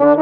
[0.00, 0.14] Hello,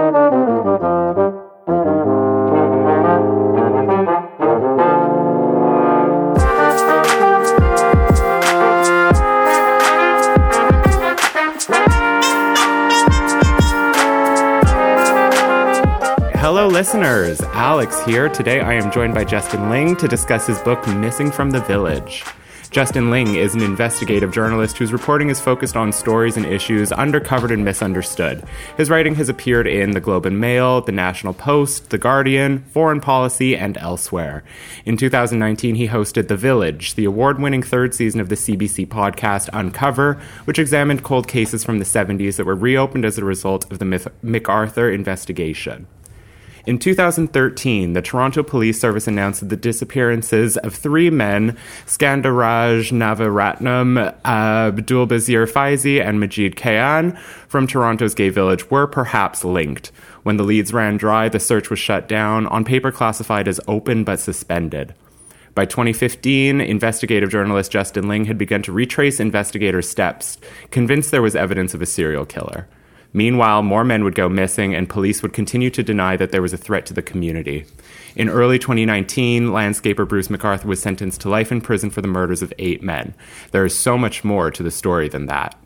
[16.69, 17.43] listeners.
[17.43, 18.31] Alex here.
[18.31, 22.25] Today I am joined by Justin Ling to discuss his book, Missing from the Village.
[22.77, 27.51] Justin Ling is an investigative journalist whose reporting is focused on stories and issues undercovered
[27.51, 28.45] and misunderstood.
[28.77, 33.01] His writing has appeared in The Globe and Mail, The National Post, The Guardian, Foreign
[33.01, 34.45] Policy, and elsewhere.
[34.85, 39.49] In 2019, he hosted The Village, the award winning third season of the CBC podcast
[39.55, 43.79] Uncover, which examined cold cases from the 70s that were reopened as a result of
[43.79, 45.87] the McArthur investigation.
[46.67, 51.57] In 2013, the Toronto Police Service announced that the disappearances of three men,
[51.87, 57.17] Skandaraj Navaratnam, Abdul Basir Faizi, and Majeed Kayhan,
[57.47, 59.93] from Toronto's gay village were perhaps linked.
[60.25, 64.03] When the leads ran dry, the search was shut down, on paper classified as open
[64.03, 64.93] but suspended.
[65.55, 70.37] By 2015, investigative journalist Justin Ling had begun to retrace investigators' steps,
[70.73, 72.67] convinced there was evidence of a serial killer.
[73.17, 76.53] Meanwhile, more men would go missing, and police would continue to deny that there was
[76.53, 77.65] a threat to the community.
[78.15, 82.43] In early 2019, landscaper Bruce McArthur was sentenced to life in prison for the murders
[82.43, 83.15] of eight men.
[83.53, 85.59] There is so much more to the story than that.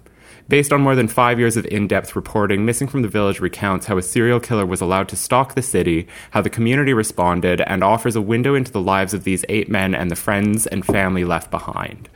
[0.47, 3.87] Based on more than five years of in depth reporting, Missing from the Village recounts
[3.87, 7.83] how a serial killer was allowed to stalk the city, how the community responded, and
[7.83, 11.25] offers a window into the lives of these eight men and the friends and family
[11.25, 12.09] left behind.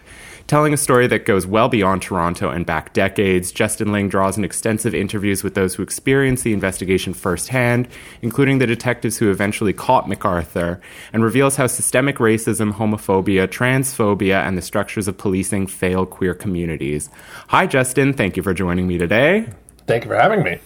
[0.46, 4.44] Telling a story that goes well beyond Toronto and back decades, Justin Ling draws on
[4.44, 7.88] extensive interviews with those who experienced the investigation firsthand,
[8.20, 10.80] including the detectives who eventually caught McArthur,
[11.14, 17.08] and reveals how systemic racism, homophobia, transphobia, and the structures of policing fail queer communities.
[17.48, 18.12] Hi, Justin.
[18.12, 19.48] Thank you for joining me today.
[19.86, 20.58] Thank you for having me.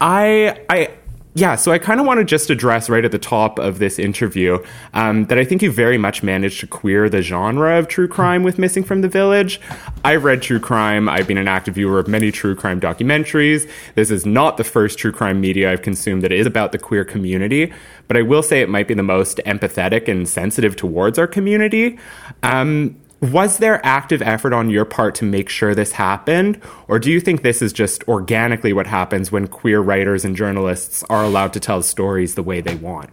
[0.00, 0.90] I I
[1.34, 3.98] yeah, so I kind of want to just address right at the top of this
[3.98, 8.06] interview um, that I think you very much managed to queer the genre of true
[8.06, 9.58] crime with Missing from the Village.
[10.04, 11.08] I've read true crime.
[11.08, 13.66] I've been an active viewer of many true crime documentaries.
[13.94, 17.04] This is not the first true crime media I've consumed that is about the queer
[17.04, 17.72] community,
[18.08, 21.98] but I will say it might be the most empathetic and sensitive towards our community.
[22.42, 26.60] Um, was there active effort on your part to make sure this happened?
[26.88, 31.04] Or do you think this is just organically what happens when queer writers and journalists
[31.08, 33.10] are allowed to tell stories the way they want?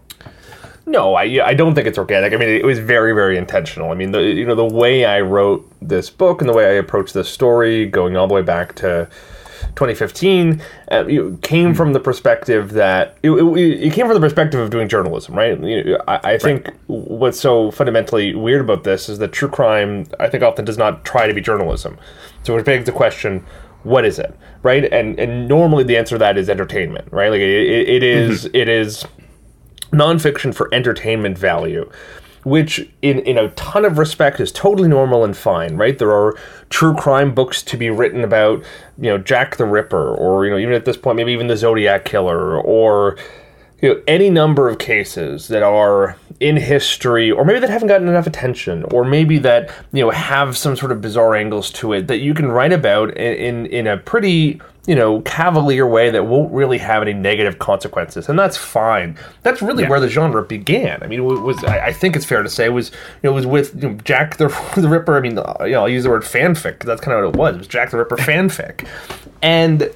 [0.88, 2.34] No, I, I don't think it's organic.
[2.34, 3.92] I mean, it was very, very intentional.
[3.92, 6.74] I mean, the, you know, the way I wrote this book and the way I
[6.74, 9.08] approached this story, going all the way back to
[9.75, 11.06] 2015 uh,
[11.41, 15.35] came from the perspective that it, it, it, came from the perspective of doing journalism,
[15.35, 15.59] right?
[15.62, 16.75] You know, I, I, think right.
[16.88, 21.06] what's so fundamentally weird about this is that true crime, I think, often does not
[21.06, 21.97] try to be journalism.
[22.44, 23.46] So it begs the question:
[23.84, 24.85] What is it, right?
[24.91, 27.29] And and normally the answer to that is entertainment, right?
[27.29, 28.56] Like it, it is, mm-hmm.
[28.56, 29.06] it is
[29.91, 31.90] nonfiction for entertainment value
[32.44, 35.98] which in, in a ton of respect is totally normal and fine, right?
[35.98, 36.38] There are
[36.70, 38.64] true crime books to be written about,
[38.98, 41.58] you know, Jack the Ripper, or, you know, even at this point, maybe even the
[41.58, 43.18] Zodiac Killer, or,
[43.82, 48.08] you know, any number of cases that are in history, or maybe that haven't gotten
[48.08, 52.08] enough attention, or maybe that, you know, have some sort of bizarre angles to it
[52.08, 56.24] that you can write about in, in, in a pretty you know, cavalier way that
[56.24, 59.16] won't really have any negative consequences, and that's fine.
[59.44, 59.90] That's really yeah.
[59.90, 61.04] where the genre began.
[61.04, 63.36] I mean, it was I, think it's fair to say it was you know it
[63.36, 65.16] was with you know, Jack the the Ripper.
[65.16, 66.80] I mean, uh, you know, I'll use the word fanfic.
[66.80, 67.54] That's kind of what it was.
[67.54, 68.88] It was Jack the Ripper fanfic,
[69.44, 69.92] and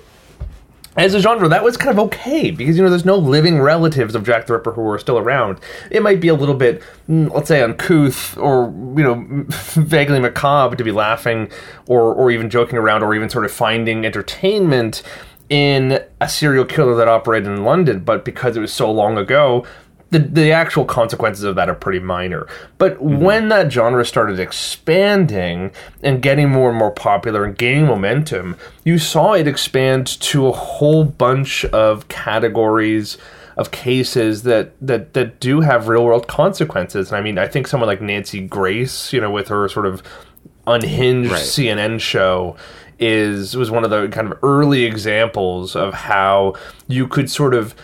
[0.96, 4.14] as a genre, that was kind of okay because you know there's no living relatives
[4.14, 5.60] of Jack the Ripper who are still around.
[5.90, 8.66] It might be a little bit, mm, let's say, uncouth or
[8.96, 11.50] you know vaguely macabre to be laughing
[11.88, 15.02] or or even joking around or even sort of finding entertainment
[15.50, 18.00] in a serial killer that operated in London.
[18.00, 19.66] But because it was so long ago,
[20.14, 22.48] the the actual consequences of that are pretty minor.
[22.78, 23.20] But mm-hmm.
[23.20, 29.00] when that genre started expanding and getting more and more popular and gaining momentum, you
[29.00, 33.18] saw it expand to a whole bunch of categories
[33.58, 37.10] of cases that that that do have real world consequences.
[37.10, 40.04] And I mean, I think someone like Nancy Grace, you know, with her sort of
[40.68, 41.42] unhinged right.
[41.42, 42.56] CNN show
[43.00, 46.54] is was one of the kind of early examples of how
[46.88, 47.76] you could sort of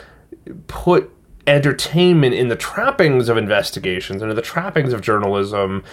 [0.68, 1.12] put
[1.50, 5.84] entertainment in the trappings of investigations and the trappings of journalism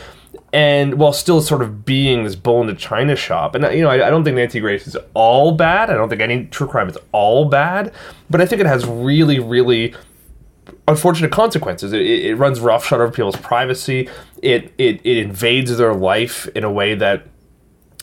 [0.52, 3.54] and while still sort of being this bull in the china shop.
[3.54, 5.88] And you know I, I, don't think nancy grace is all bad.
[5.88, 7.92] I don't think any true crime is all bad.
[8.28, 9.94] But i think it has really really
[10.86, 11.94] unfortunate consequences.
[11.94, 14.10] It, it runs roughshod over people's privacy.
[14.42, 17.26] It, it it invades their life in a way that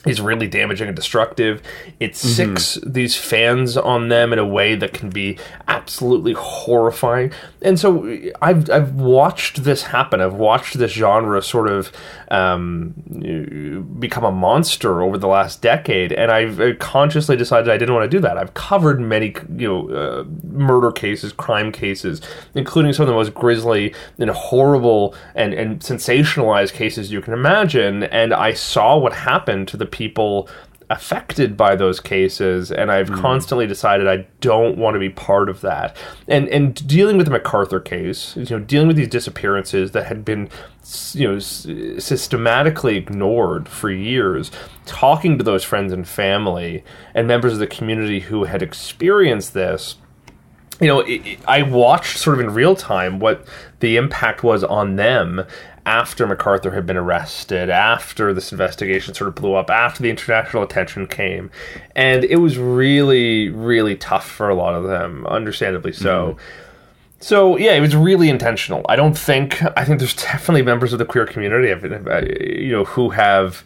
[0.06, 1.62] is really damaging and destructive.
[2.00, 7.32] It sicks these fans on them in a way that can be absolutely horrifying.
[7.62, 8.06] And so
[8.42, 10.20] I've I've watched this happen.
[10.20, 11.90] I've watched this genre sort of
[12.30, 12.94] um,
[13.98, 18.10] become a monster over the last decade, and I've uh, consciously decided I didn't want
[18.10, 18.36] to do that.
[18.36, 22.20] I've covered many you know uh, murder cases, crime cases,
[22.54, 28.04] including some of the most grisly and horrible and and sensationalized cases you can imagine.
[28.04, 30.48] And I saw what happened to the people
[30.90, 33.18] affected by those cases and I've hmm.
[33.20, 35.96] constantly decided I don't want to be part of that.
[36.28, 40.24] And and dealing with the McArthur case, you know, dealing with these disappearances that had
[40.24, 40.50] been
[41.12, 41.66] you know s-
[41.98, 44.50] systematically ignored for years,
[44.84, 49.96] talking to those friends and family and members of the community who had experienced this
[50.80, 53.46] you know, it, it- I watched sort of in real time what
[53.80, 55.44] the impact was on them
[55.86, 60.62] after McArthur had been arrested, after this investigation sort of blew up, after the international
[60.62, 61.50] attention came.
[61.94, 66.36] And it was really, really tough for a lot of them, understandably so.
[67.20, 68.84] So yeah, it was really intentional.
[68.88, 72.84] I don't think I think there's definitely members of the queer community, uh, you know,
[72.84, 73.64] who have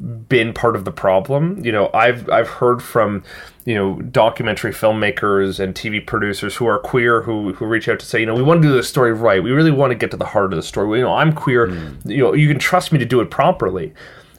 [0.00, 1.64] been part of the problem.
[1.64, 3.22] You know, I've I've heard from
[3.64, 8.06] you know documentary filmmakers and TV producers who are queer who who reach out to
[8.06, 9.42] say, you know, we want to do this story right.
[9.42, 10.98] We really want to get to the heart of the story.
[10.98, 11.68] You know, I'm queer.
[11.68, 12.10] Hmm.
[12.10, 13.92] You know, you can trust me to do it properly.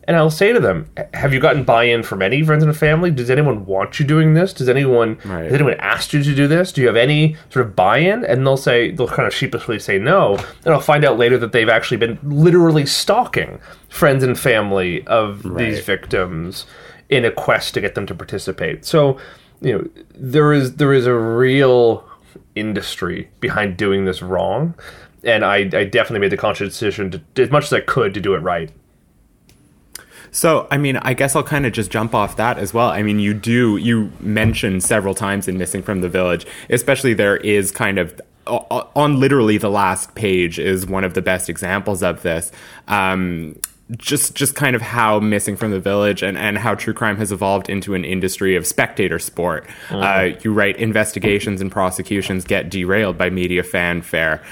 [0.08, 3.12] And I'll say to them, "Have you gotten buy-in from any friends and family?
[3.12, 4.54] Does anyone want you doing this?
[4.54, 5.44] Does anyone Right.
[5.44, 6.72] has anyone asked you to do this?
[6.72, 10.00] Do you have any sort of buy-in?" And they'll say they'll kind of sheepishly say
[10.00, 13.60] no, and I'll find out later that they've actually been literally stalking
[13.90, 16.66] friends and family of these victims
[17.10, 18.86] in a quest to get them to participate.
[18.86, 19.18] So,
[19.62, 22.06] you know, there is there is a real
[22.56, 24.74] industry behind doing this wrong,
[25.24, 28.22] and I, I definitely made the conscious decision to, as much as I could, to
[28.22, 28.72] do it right.
[30.32, 32.90] So, I mean, I guess I'll kind of just jump off that as well.
[32.90, 37.38] I mean, you do, you mentioned several times in Missing from the Village, especially there
[37.38, 42.22] is kind of, on literally the last page is one of the best examples of
[42.22, 42.52] this.
[42.88, 43.60] Um,
[43.96, 47.32] just, just kind of how Missing from the Village and, and how true crime has
[47.32, 49.66] evolved into an industry of spectator sport.
[49.90, 54.44] Uh, you write investigations and prosecutions get derailed by media fanfare.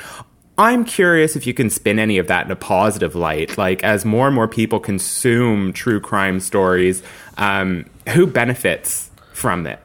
[0.58, 3.58] I'm curious if you can spin any of that in a positive light.
[3.58, 7.04] Like, as more and more people consume true crime stories,
[7.38, 9.80] um, who benefits from it?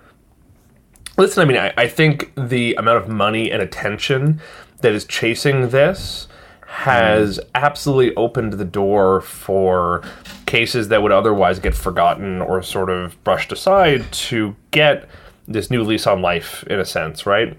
[1.17, 4.41] Listen, I mean, I, I think the amount of money and attention
[4.81, 6.29] that is chasing this
[6.67, 10.03] has absolutely opened the door for
[10.47, 15.09] cases that would otherwise get forgotten or sort of brushed aside to get
[15.49, 17.59] this new lease on life, in a sense, right?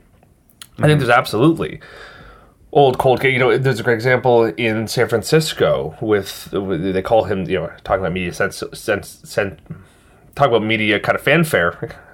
[0.80, 1.82] I think there's absolutely
[2.72, 3.24] old cold.
[3.24, 7.50] You know, there's a great example in San Francisco with they call him.
[7.50, 9.60] You know, talking about media sense, sense, sense
[10.36, 11.98] talk about media kind of fanfare.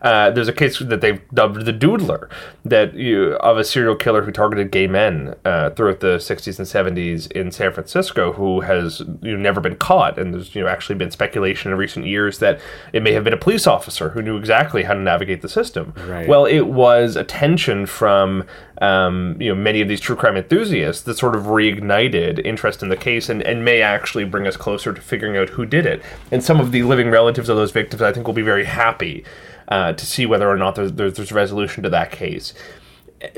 [0.00, 2.28] Uh, there's a case that they've dubbed the Doodler,
[2.64, 6.96] that you, of a serial killer who targeted gay men uh, throughout the 60s and
[6.96, 10.18] 70s in San Francisco, who has you know, never been caught.
[10.18, 12.60] And there's you know actually been speculation in recent years that
[12.92, 15.94] it may have been a police officer who knew exactly how to navigate the system.
[16.06, 16.26] Right.
[16.26, 18.44] Well, it was attention from
[18.80, 22.88] um, you know many of these true crime enthusiasts that sort of reignited interest in
[22.88, 26.02] the case and, and may actually bring us closer to figuring out who did it.
[26.30, 29.24] And some of the living relatives of those victims, I think, will be very happy
[29.68, 32.54] uh, to see whether or not there's, there's there's resolution to that case.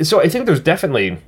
[0.02, 1.18] So I think there's definitely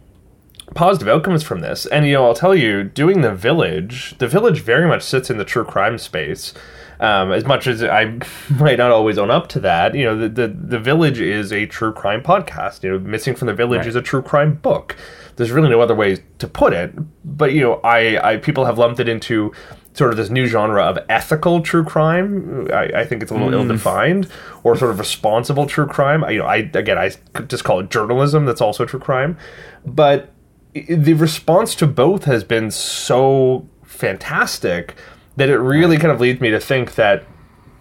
[0.74, 1.86] positive outcomes from this.
[1.86, 5.38] And you know, I'll tell you, doing the village, the village very much sits in
[5.38, 6.52] the true crime space.
[6.98, 8.18] Um, as much as I
[8.58, 11.66] might not always own up to that, you know, the, the the village is a
[11.66, 12.82] true crime podcast.
[12.82, 13.88] You know, Missing from the Village Right.
[13.88, 14.96] is a true crime book.
[15.36, 16.94] There's really no other way to put it.
[17.22, 19.52] But you know, I, I people have lumped it into
[19.96, 22.68] sort of this new genre of ethical true crime.
[22.70, 23.54] I, I think it's a little hmm.
[23.54, 24.28] ill-defined,
[24.62, 26.22] or sort of responsible true crime.
[26.22, 27.10] I, you know, I again, I
[27.42, 28.44] just call it journalism.
[28.44, 29.38] That's also true crime,
[29.84, 30.32] but
[30.74, 34.94] the response to both has been so fantastic
[35.36, 37.24] that it really kind of leads me to think that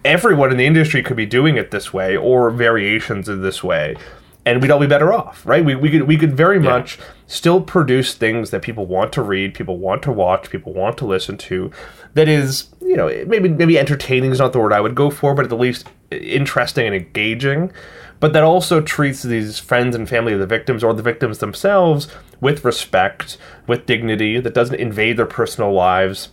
[0.06, 3.98] everyone in the industry could be doing it this way or variations of this way
[4.46, 7.62] and we'd all be better off right we, we could we could very much still
[7.62, 11.38] produce things that people want to read people want to watch people want to listen
[11.38, 11.72] to
[12.14, 15.34] that is you know maybe maybe entertaining is not the word i would go for
[15.34, 17.72] but at the least interesting and engaging.
[18.20, 22.08] But that also treats these friends and family of the victims or the victims themselves
[22.40, 26.30] with respect with dignity that doesn't invade their personal lives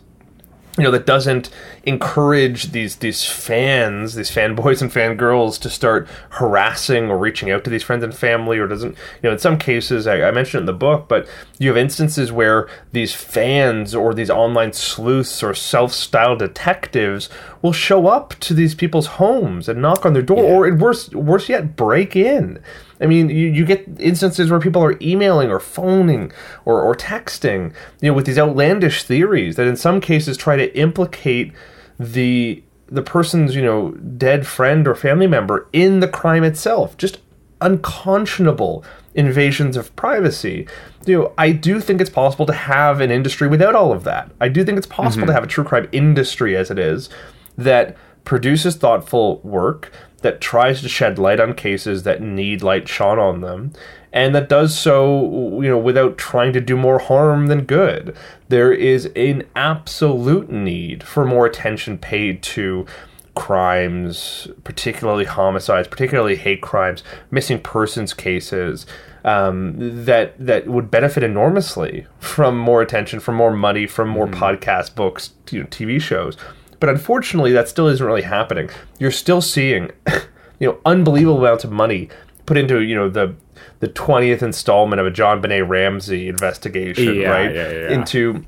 [0.79, 1.51] you know that doesn't
[1.85, 7.71] encourage these these fans, these fanboys and fangirls to start harassing or reaching out to
[7.71, 9.33] these friends and family, or doesn't you know?
[9.33, 12.69] In some cases, I, I mentioned it in the book, but you have instances where
[12.93, 17.29] these fans or these online sleuths or self-styled detectives
[17.61, 20.73] will show up to these people's homes and knock on their door, Yeah.
[20.73, 22.59] or worse, worse yet, break in.
[23.03, 26.33] I mean, you, you get instances where people are emailing or phoning
[26.65, 30.77] or, or texting, you know, with these outlandish theories that in some cases try to
[30.79, 31.53] implicate
[31.99, 36.97] the the person's, you know, dead friend or family member in the crime itself.
[36.99, 37.19] Just
[37.63, 40.67] unconscionable invasions of privacy.
[41.07, 44.31] You know, I do think it's possible to have an industry without all of that.
[44.41, 45.29] I do think it's possible mm-hmm.
[45.29, 47.09] to have a true crime industry as it is
[47.57, 49.91] that produces thoughtful work
[50.23, 53.73] that tries to shed light on cases that need light shone on them
[54.13, 58.17] and that does so you know without trying to do more harm than good.
[58.49, 62.87] There is an absolute need for more attention paid to
[63.35, 68.85] crimes particularly homicides particularly hate crimes missing persons cases
[69.25, 74.95] um, that that would benefit enormously from more attention from more money from more podcast,
[74.95, 76.37] books you know, tv shows
[76.83, 78.69] but unfortunately, that still isn't really happening.
[78.99, 79.93] You're still seeing,
[80.59, 82.09] you know, unbelievable amounts of money
[82.45, 83.37] put into, you know, the
[83.79, 87.55] the twentieth installment of a JonBenét Ramsey investigation, Yeah, right?
[87.55, 87.93] yeah, yeah.
[87.93, 88.45] Into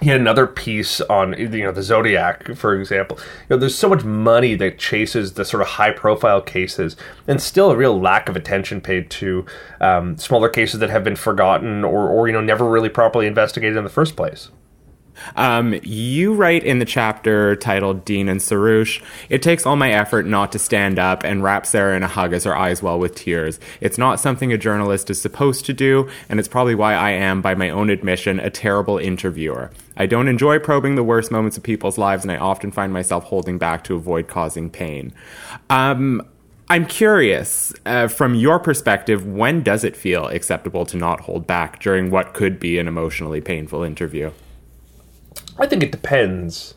[0.00, 3.18] he had another piece on you know the Zodiac, for example.
[3.18, 6.96] You know, there's so much money that chases the sort of high profile cases,
[7.28, 9.44] and still a real lack of attention paid to
[9.82, 13.76] um, smaller cases that have been forgotten or or you know never really properly investigated
[13.76, 14.48] in the first place.
[15.34, 20.26] Um, you write in the chapter titled Dean and Soroush, it takes all my effort
[20.26, 23.14] not to stand up and wrap Sarah in a hug as her eyes well with
[23.14, 23.58] tears.
[23.80, 27.42] It's not something a journalist is supposed to do, and it's probably why I am,
[27.42, 29.70] by my own admission, a terrible interviewer.
[29.96, 33.24] I don't enjoy probing the worst moments of people's lives, and I often find myself
[33.24, 35.12] holding back to avoid causing pain.
[35.70, 36.22] Um,
[36.68, 41.80] I'm curious, uh, from your perspective, when does it feel acceptable to not hold back
[41.80, 44.32] during what could be an emotionally painful interview?
[45.58, 46.74] I think it depends.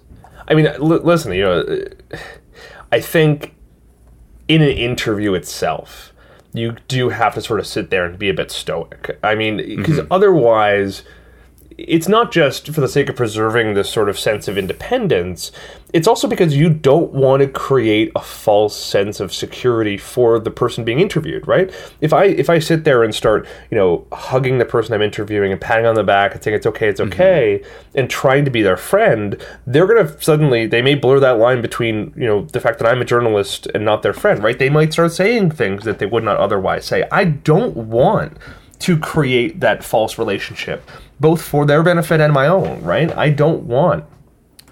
[0.47, 1.85] I mean, l- listen, you know,
[2.91, 3.55] I think
[4.47, 6.11] in an interview itself,
[6.53, 9.19] you do have to sort of sit there and be a bit stoic.
[9.23, 10.11] I mean, because mm-hmm.
[10.11, 11.03] otherwise,
[11.87, 15.51] it's not just for the sake of preserving this sort of sense of independence.
[15.93, 20.51] It's also because you don't want to create a false sense of security for the
[20.51, 21.73] person being interviewed, right?
[22.01, 25.51] If I if I sit there and start, you know, hugging the person I'm interviewing
[25.51, 27.13] and patting on the back and saying it's okay, it's mm-hmm.
[27.13, 27.63] okay,
[27.95, 32.13] and trying to be their friend, they're gonna suddenly they may blur that line between,
[32.15, 34.59] you know, the fact that I'm a journalist and not their friend, right?
[34.59, 37.07] They might start saying things that they would not otherwise say.
[37.11, 38.37] I don't want
[38.79, 43.15] to create that false relationship, both for their benefit and my own, right?
[43.17, 44.05] I don't want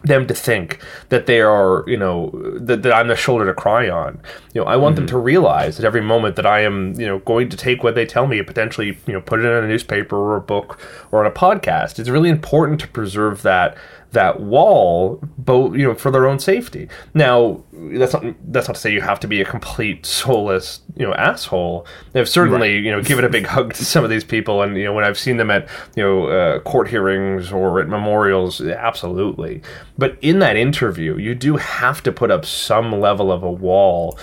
[0.03, 3.89] them to think that they are, you know, that, that I'm the shoulder to cry
[3.89, 4.21] on.
[4.53, 5.15] You know, I want them mm-hmm.
[5.15, 8.05] to realize at every moment that I am, you know, going to take what they
[8.05, 10.79] tell me and potentially, you know, put it in a newspaper or a book
[11.11, 11.99] or on a podcast.
[11.99, 13.77] It's really important to preserve that
[14.11, 16.87] that wall, both you know, for their own safety.
[17.13, 21.05] Now, that's not that's not to say you have to be a complete soulless, you
[21.05, 21.85] know, asshole.
[22.15, 24.85] I've certainly, you know, given a big hug to some of these people, and you
[24.85, 29.61] know, when I've seen them at you know uh, court hearings or at memorials, absolutely.
[29.97, 34.17] But in that interview, you do have to put up some level of a wall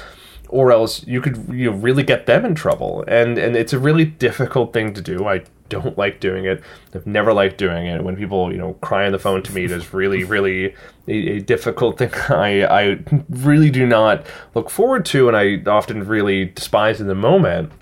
[0.49, 3.05] or else you could you know, really get them in trouble.
[3.09, 5.27] And and it's a really difficult thing to do.
[5.27, 5.43] I
[5.75, 6.63] don't like doing it.
[6.95, 8.03] I've never liked doing it.
[8.03, 10.75] When people you know cry on the phone to me, it is really really
[11.09, 12.13] a, a difficult thing.
[12.29, 17.15] I I really do not look forward to, and I often really despise in the
[17.15, 17.73] moment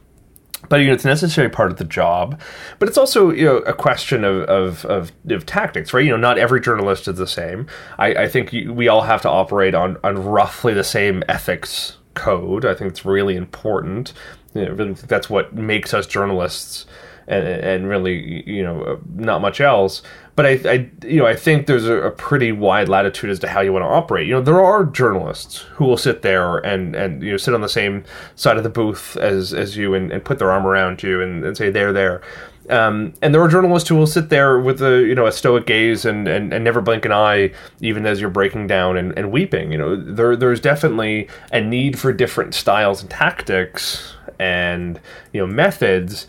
[0.69, 2.41] but you know it's a necessary part of the job
[2.79, 6.17] but it's also you know a question of of, of, of tactics right you know
[6.17, 7.67] not every journalist is the same
[7.99, 11.99] i, I think you, we all have to operate on on roughly the same ethics
[12.15, 14.13] code i think it's really important
[14.55, 16.87] you know, really that's what makes us journalists
[17.27, 20.03] and, and really you know not much else
[20.35, 23.49] but I, I you know I think there's a, a pretty wide latitude as to
[23.49, 24.27] how you want to operate.
[24.27, 27.61] You know, there are journalists who will sit there and and you know sit on
[27.61, 28.05] the same
[28.35, 31.45] side of the booth as as you and, and put their arm around you and,
[31.45, 32.23] and say they're there.
[32.73, 35.67] Um, and there are journalists who will sit there with a you know a stoic
[35.67, 39.31] gaze and, and, and never blink an eye even as you're breaking down and, and
[39.31, 39.71] weeping.
[39.71, 44.99] You know, there there's definitely a need for different styles and tactics and
[45.33, 46.27] you know methods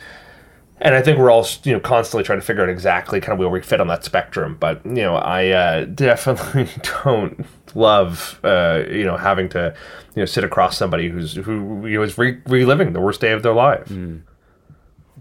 [0.84, 3.40] and I think we're all you know constantly trying to figure out exactly kind of
[3.40, 4.58] where we fit on that spectrum.
[4.60, 6.70] But you know, I uh, definitely
[7.04, 9.74] don't love uh, you know having to
[10.16, 13.32] you know sit across somebody who's who you know is re- reliving the worst day
[13.32, 13.90] of their life.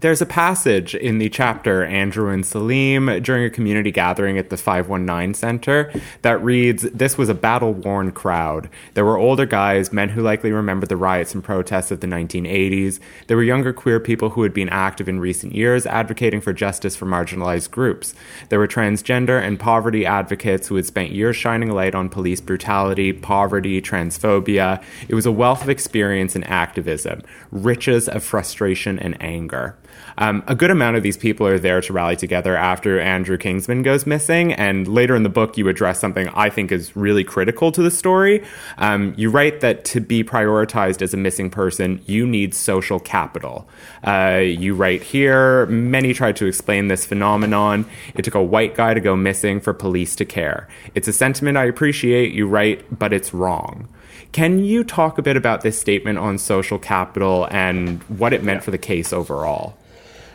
[0.03, 4.57] There's a passage in the chapter Andrew and Selim during a community gathering at the
[4.57, 5.93] 519 Center
[6.23, 8.69] that reads This was a battle worn crowd.
[8.95, 12.99] There were older guys, men who likely remembered the riots and protests of the 1980s.
[13.27, 16.97] There were younger queer people who had been active in recent years advocating for justice
[16.97, 18.13] for marginalized groups.
[18.49, 22.41] There were transgender and poverty advocates who had spent years shining a light on police
[22.41, 24.83] brutality, poverty, transphobia.
[25.07, 29.77] It was a wealth of experience and activism, riches of frustration and anger.
[30.17, 33.83] Um, a good amount of these people are there to rally together after Andrew Kinsman
[33.83, 34.53] goes missing.
[34.53, 37.91] And later in the book, you address something I think is really critical to the
[37.91, 38.43] story.
[38.77, 43.67] Um, you write that to be prioritized as a missing person, you need social capital.
[44.03, 47.85] Uh, you write here, many tried to explain this phenomenon.
[48.15, 50.67] It took a white guy to go missing for police to care.
[50.95, 53.87] It's a sentiment I appreciate, you write, but it's wrong.
[54.31, 58.63] Can you talk a bit about this statement on social capital and what it meant
[58.63, 59.77] for the case overall?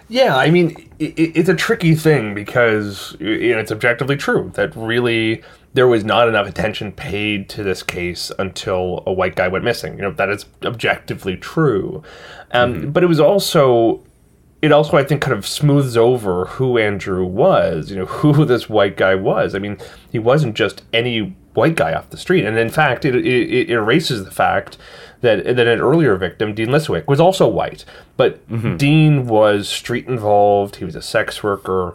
[0.09, 4.75] Yeah, I mean, it, it's a tricky thing because you know, it's objectively true that
[4.75, 5.43] really
[5.75, 9.95] there was not enough attention paid to this case until a white guy went missing.
[9.97, 12.03] You know, that is objectively true.
[12.53, 12.91] Um, mm-hmm.
[12.91, 14.03] But it was also,
[14.62, 18.69] it also, I think, kind of smooths over who Andrew was, you know, who this
[18.69, 19.55] white guy was.
[19.55, 19.77] I mean,
[20.11, 22.45] he wasn't just any white guy off the street.
[22.45, 24.79] And in fact, it, it, it erases the fact
[25.21, 27.85] that that an earlier victim, Dean Lisowick, was also white,
[28.17, 28.77] but mm-hmm.
[28.77, 30.77] Dean was street involved.
[30.77, 31.95] He was a sex worker.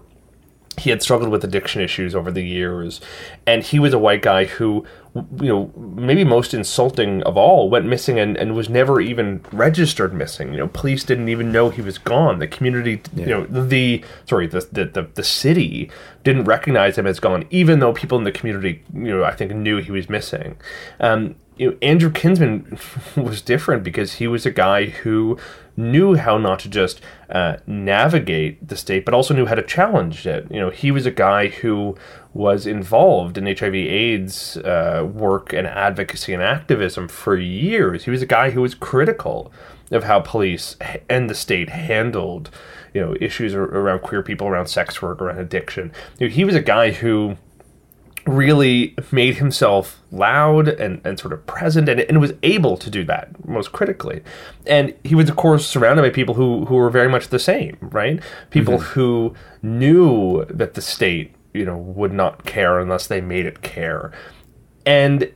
[0.78, 3.00] He had struggled with addiction issues over the years,
[3.46, 4.84] and he was a white guy who,
[5.40, 10.16] you know, maybe most insulting of all, went missing and, and was never even registered
[10.16, 10.52] missing.
[10.52, 12.40] You know, police didn't even know he was gone.
[12.40, 13.26] The community, yeah.
[13.26, 15.92] you know, the sorry, the, the the the city
[16.24, 19.52] didn't recognize him as gone, even though people in the community, you know, I think
[19.52, 20.58] knew he was missing.
[21.00, 22.78] Um, you know, Andrew Kinsman
[23.16, 25.38] was different because he was a guy who
[25.76, 30.28] knew how not to just uh, navigate the state, but also knew how to challenge
[30.28, 30.48] it.
[30.52, 31.96] You know, he was a guy who
[32.34, 38.06] was involved in HIV/AIDS uh, work and advocacy and activism for years.
[38.06, 39.52] He was a guy who was critical
[39.92, 40.76] of how police
[41.10, 42.50] and the state handled,
[42.94, 45.92] you know, issues around queer people, around sex work, around addiction.
[46.20, 47.38] You know, he was a guy who
[48.26, 53.04] really made himself loud and, and sort of present and, and was able to do
[53.04, 54.22] that most critically.
[54.66, 57.78] And he was, of course, surrounded by people who, who were very much the same,
[57.82, 58.22] right?
[58.50, 59.00] People mm-hmm.
[59.00, 64.12] who knew that the state, you know, would not care unless they made it care.
[64.86, 65.32] And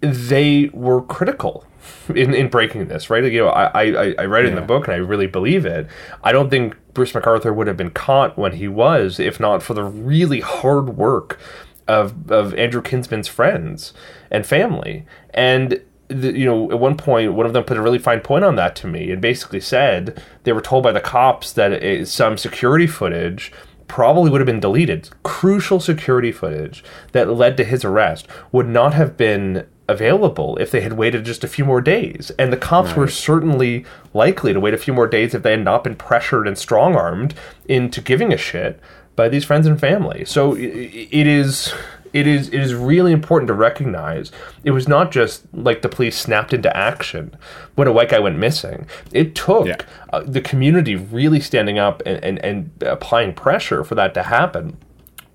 [0.00, 1.66] they were critical
[2.14, 3.24] in, in breaking this, right?
[3.24, 4.54] You know, I, I, I read it yeah.
[4.54, 5.86] in the book and I really believe it.
[6.22, 9.74] I don't think Bruce McArthur would have been caught when he was if not for
[9.74, 11.38] the really hard work
[11.88, 13.92] of of Andrew Kinsman's friends
[14.30, 15.04] and family.
[15.32, 18.44] And the, you know, at one point, one of them put a really fine point
[18.44, 22.08] on that to me, and basically said they were told by the cops that it,
[22.08, 23.52] some security footage
[23.88, 25.10] probably would have been deleted.
[25.22, 30.80] Crucial security footage that led to his arrest would not have been available if they
[30.80, 32.32] had waited just a few more days.
[32.38, 32.98] And the cops right.
[32.98, 36.48] were certainly likely to wait a few more days if they had not been pressured
[36.48, 37.34] and strong armed
[37.66, 38.80] into giving a shit
[39.16, 40.24] by these friends and family.
[40.24, 41.72] So it is
[42.14, 44.30] it is it is really important to recognize
[44.62, 47.36] it was not just like the police snapped into action
[47.74, 48.86] when a white guy went missing.
[49.12, 49.76] It took yeah.
[50.12, 54.78] uh, the community really standing up and, and, and applying pressure for that to happen.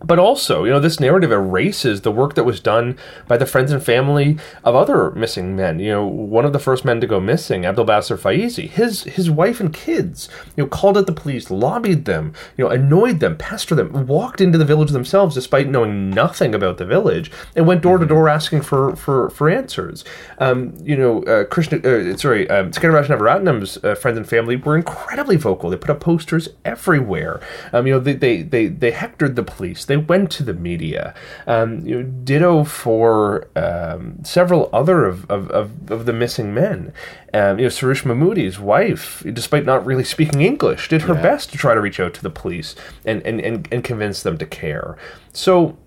[0.01, 3.71] But also, you know, this narrative erases the work that was done by the friends
[3.71, 5.79] and family of other missing men.
[5.79, 9.29] You know, one of the first men to go missing, Abdul Basir Faizi, his his
[9.29, 13.35] wife and kids, you know, called out the police, lobbied them, you know, annoyed them,
[13.35, 17.81] pestered them, walked into the village themselves despite knowing nothing about the village, and went
[17.81, 20.05] door to door asking for for for answers.
[20.38, 24.77] Um, you know, uh, Krishna, uh, sorry, um, Skandar Navaratnam's uh, friends and family were
[24.77, 25.69] incredibly vocal.
[25.69, 27.41] They put up posters everywhere.
[27.73, 31.13] Um, you know, they, they they they hectored the police they went to the media.
[31.47, 36.93] Um, you know, ditto for um, several other of, of, of, of, the missing men.
[37.34, 41.21] Um, you know, Soroush Mahmoudi's wife, despite not really speaking English, did her yeah.
[41.21, 44.38] best to try to reach out to the police and, and, and, and convince them
[44.38, 44.95] to care.
[45.34, 45.78] So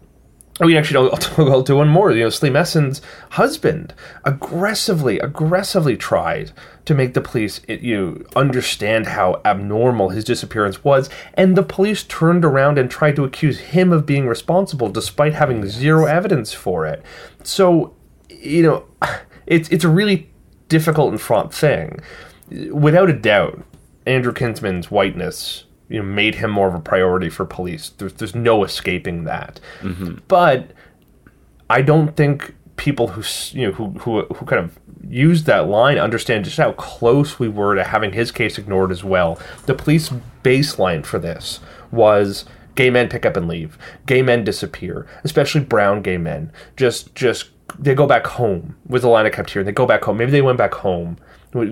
[0.62, 2.12] Oh, I mean, actually, I'll, I'll, do one more.
[2.12, 3.94] You know, Selim Esen's husband
[4.24, 6.52] aggressively, aggressively tried
[6.84, 12.44] to make the police you understand how abnormal his disappearance was, and the police turned
[12.44, 17.02] around and tried to accuse him of being responsible, despite having zero evidence for it.
[17.42, 17.96] So,
[18.30, 18.84] you know,
[19.46, 20.30] it's it's a really
[20.68, 21.98] difficult and fraught thing.
[22.70, 23.64] Without a doubt,
[24.06, 27.90] Andrew Kinsman's whiteness you know made him more of a priority for police.
[27.90, 29.60] There's there's no escaping that.
[29.80, 30.16] Mm-hmm.
[30.28, 30.70] But
[31.68, 33.22] I don't think people who
[33.56, 34.78] you know who who who kind of
[35.08, 39.04] used that line understand just how close we were to having his case ignored as
[39.04, 39.38] well.
[39.66, 40.10] The police
[40.42, 43.76] baseline for this was gay men pick up and leave,
[44.06, 46.50] gay men disappear, especially brown gay men.
[46.76, 49.66] Just just they go back home was the line I kept hearing.
[49.66, 50.16] They go back home.
[50.16, 51.18] Maybe they went back home,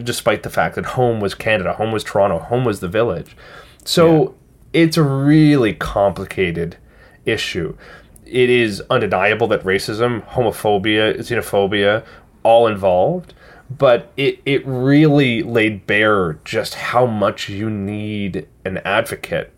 [0.02, 3.36] despite the fact that home was Canada, home was Toronto, home was the village.
[3.84, 4.34] So
[4.72, 6.76] it's a really complicated
[7.24, 7.76] issue.
[8.24, 12.04] It is undeniable that racism, homophobia, xenophobia,
[12.42, 13.34] all involved,
[13.70, 19.52] but it, it really laid bare just how much you need an advocate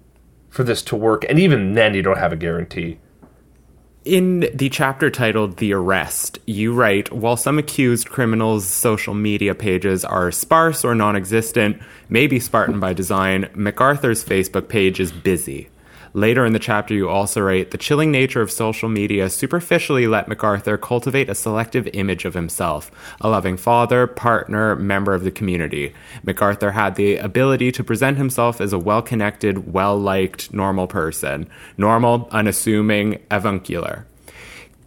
[0.49, 1.25] for this to work.
[1.29, 2.99] And even then, you don't have a guarantee.
[4.05, 10.05] In the chapter titled The Arrest, you write While some accused criminals' social media pages
[10.05, 15.69] are sparse or non existent, maybe Spartan by design, McArthur's Facebook page is busy.
[16.15, 20.27] Later in the chapter, you also write The chilling nature of social media superficially let
[20.27, 25.95] McArthur cultivate a selective image of himself, a loving father, partner, member of the community.
[26.27, 31.49] McArthur had the ability to present himself as a well connected, well liked, normal person.
[31.79, 34.07] Normal, unassuming, avuncular.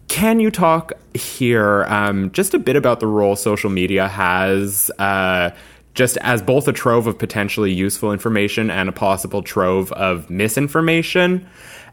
[0.06, 4.92] Can you talk here um, just a bit about the role social media has?
[5.00, 5.50] Uh,
[5.96, 11.48] just as both a trove of potentially useful information and a possible trove of misinformation.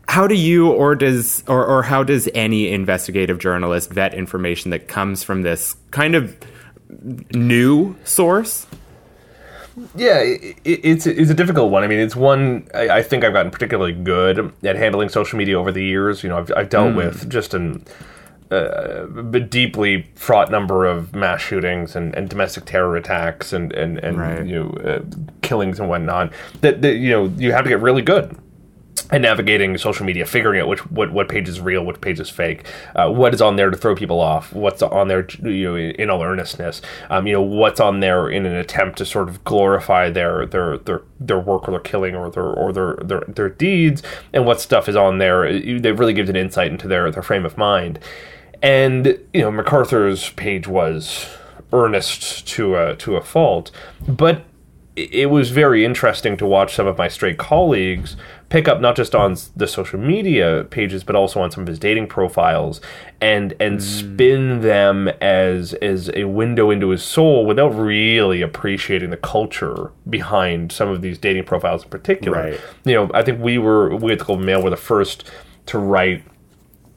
[0.09, 4.89] How do you or does or, or how does any investigative journalist vet information that
[4.89, 6.37] comes from this kind of
[7.33, 8.67] new source?
[9.95, 11.83] Yeah, it, it's it's a difficult one.
[11.83, 15.57] I mean, it's one I, I, think I've gotten particularly good at handling social media
[15.57, 16.21] over the years.
[16.21, 16.97] You know, I've, I've dealt mm.
[16.97, 17.83] with just an
[18.53, 23.97] uh, a deeply fraught number of mass shootings and, and domestic terror attacks and and,
[23.99, 24.45] and right.
[24.45, 25.01] you know uh,
[25.41, 26.31] killings and whatnot.
[26.61, 28.37] That, that you know you have to get really good
[29.11, 32.29] at navigating social media, figuring out which what, what page is real, which page is
[32.29, 35.75] fake, uh, what is on there to throw people off, what's on there you know
[35.75, 39.43] in all earnestness, um, you know what's on there in an attempt to sort of
[39.43, 43.49] glorify their their their their work or their killing or their or their their, their
[43.49, 44.01] deeds,
[44.33, 45.45] and what stuff is on there.
[45.45, 47.99] It really gives an insight into their their frame of mind.
[48.63, 51.27] And you know, McArthur's page was
[51.71, 53.69] earnest to a to a fault,
[54.07, 54.45] but
[54.95, 58.15] it was very interesting to watch some of my straight colleagues
[58.49, 61.79] pick up not just on the social media pages but also on some of his
[61.79, 62.79] dating profiles
[63.19, 63.81] and and mm.
[63.81, 70.71] spin them as as a window into his soul without really appreciating the culture behind
[70.71, 72.51] some of these dating profiles in particular.
[72.51, 72.61] Right.
[72.85, 75.27] You know, I think we were we at the Globe Mail were the first
[75.65, 76.23] to write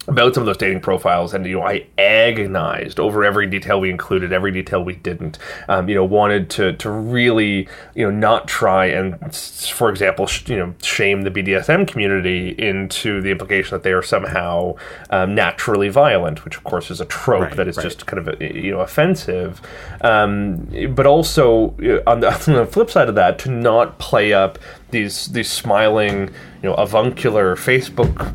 [0.08, 3.90] about some of those dating profiles, and you know, I agonized over every detail we
[3.90, 5.38] included, every detail we didn't.
[5.68, 10.48] Um, you know, wanted to to really you know not try and, for example, sh-
[10.48, 14.76] you know, shame the BDSM community into the implication that they are somehow
[15.10, 17.84] um, naturally violent, which of course is a trope right, that is right.
[17.84, 19.60] just kind of you know offensive.
[20.02, 21.70] Um, but also
[22.06, 24.58] on the, on the flip side of that, to not play up
[24.90, 26.28] these these smiling,
[26.62, 28.34] you know, avuncular Facebook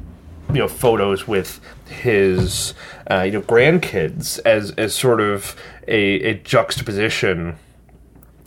[0.53, 2.73] you know photos with his
[3.09, 5.55] uh, you know grandkids as as sort of
[5.87, 7.57] a, a juxtaposition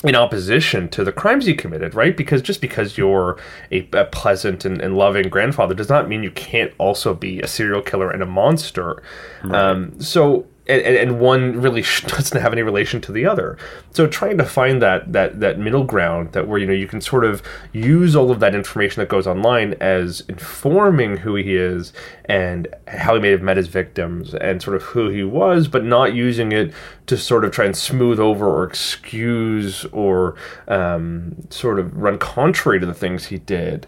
[0.05, 2.14] in opposition to the crimes he committed, right?
[2.14, 3.38] Because just because you're
[3.73, 7.47] a, a pleasant and, and, loving grandfather does not mean you can't also be a
[7.47, 9.03] serial killer and a monster.
[9.43, 9.59] Right.
[9.59, 13.59] Um, so and, and one really doesn't have any relation to the other.
[13.92, 17.00] So trying to find that that that middle ground that where you know you can
[17.00, 21.92] sort of use all of that information that goes online as informing who he is
[22.27, 25.85] and how he may have met his victims and sort of who he was, but
[25.85, 26.72] not using it
[27.07, 30.35] to sort of try and smooth over or excuse or
[30.68, 33.87] um, sort of run contrary to the things he did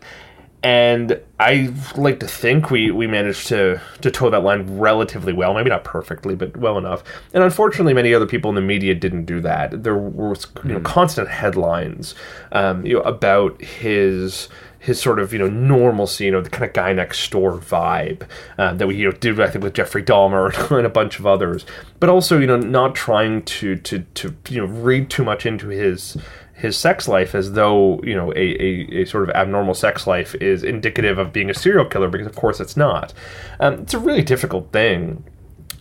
[0.62, 5.55] and I like to think we, we managed to to toe that line relatively well,
[5.55, 7.05] maybe not perfectly, but well enough.
[7.33, 9.83] And unfortunately, many other people in the media didn't do that.
[9.83, 10.85] There were you know, hmm.
[10.85, 12.14] constant headlines,
[12.53, 16.64] um, you know, about his his sort of you know normalcy, you know, the kind
[16.64, 18.23] of guy next door vibe
[18.57, 21.27] um, that we you know did I think with Jeffrey Dahmer and a bunch of
[21.27, 21.66] others,
[22.01, 25.69] but also you know not trying to to to you know read too much into
[25.69, 26.16] his
[26.57, 30.35] his sex life as though you know a, a, a, sort of abnormal sex life
[30.37, 33.12] is indicative of being a serial killer because of course it's not
[33.61, 35.23] um, it's a really difficult thing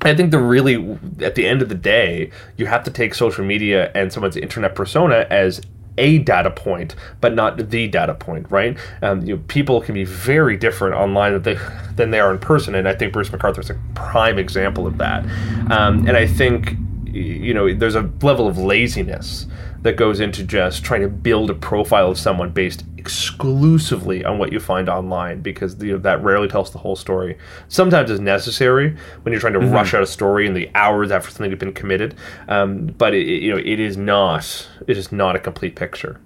[0.01, 3.43] I think the really, at the end of the day, you have to take social
[3.43, 5.61] media and someone's internet persona as
[5.97, 8.77] a data point, but not the data point, right?
[9.01, 12.87] Um, you know, people can be very different online than they, are in person, and
[12.87, 15.23] I think Bruce McArthur is a prime example of that.
[15.71, 16.75] Um, and I think
[17.07, 19.47] you know there's a level of laziness
[19.85, 24.51] that goes into just trying to build a profile of someone based exclusively on what
[24.51, 27.37] you find online because you know, that rarely tells the whole story.
[27.67, 31.29] Sometimes it's necessary when you're trying to rush out a story in the hours after
[31.29, 32.15] something has been committed,
[32.47, 36.19] um, but it- you know it is not it is not a complete picture.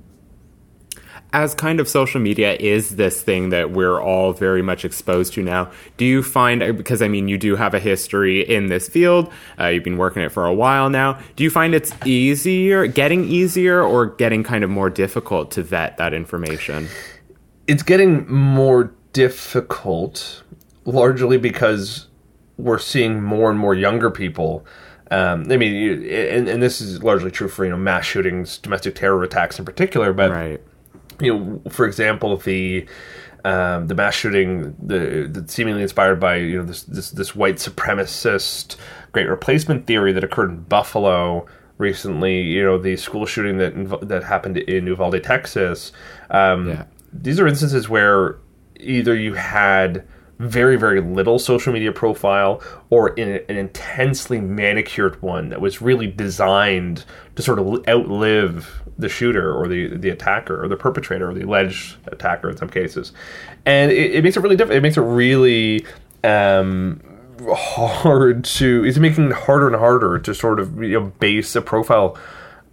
[1.31, 5.43] As kind of social media is this thing that we're all very much exposed to
[5.43, 9.31] now, do you find, because I mean, you do have a history in this field,
[9.59, 13.25] uh, you've been working it for a while now, do you find it's easier, getting
[13.25, 16.87] easier, or getting kind of more difficult to vet that information?
[17.69, 20.41] it's getting more difficult,
[20.85, 22.07] largely because
[22.57, 24.65] we're seeing more and more younger people.
[25.11, 28.95] Um, I mean, and, and this is largely true for you know mass shootings, domestic
[28.95, 30.13] terror attacks in particular.
[30.13, 30.61] But Right.
[31.19, 32.87] You know, for example, the
[33.45, 37.55] um, the mass shooting, the, the seemingly inspired by you know this, this this white
[37.55, 38.75] supremacist
[39.11, 41.45] great replacement theory that occurred in Buffalo
[41.77, 42.41] recently.
[42.41, 45.91] You know, the school shooting that inv- that happened in Uvalde, Texas.
[46.29, 46.85] Um, Yeah.
[47.11, 48.37] These are instances where
[48.79, 50.05] either you had
[50.37, 56.07] very very little social media profile or in an intensely manicured one that was really
[56.07, 57.03] designed
[57.35, 61.45] to sort of outlive the shooter or the the attacker or the perpetrator or the
[61.45, 63.11] alleged attacker in some cases
[63.65, 65.85] and it, it makes it really difficult it makes it really
[66.23, 67.01] um
[67.55, 71.61] hard to it's making it harder and harder to sort of you know base a
[71.61, 72.17] profile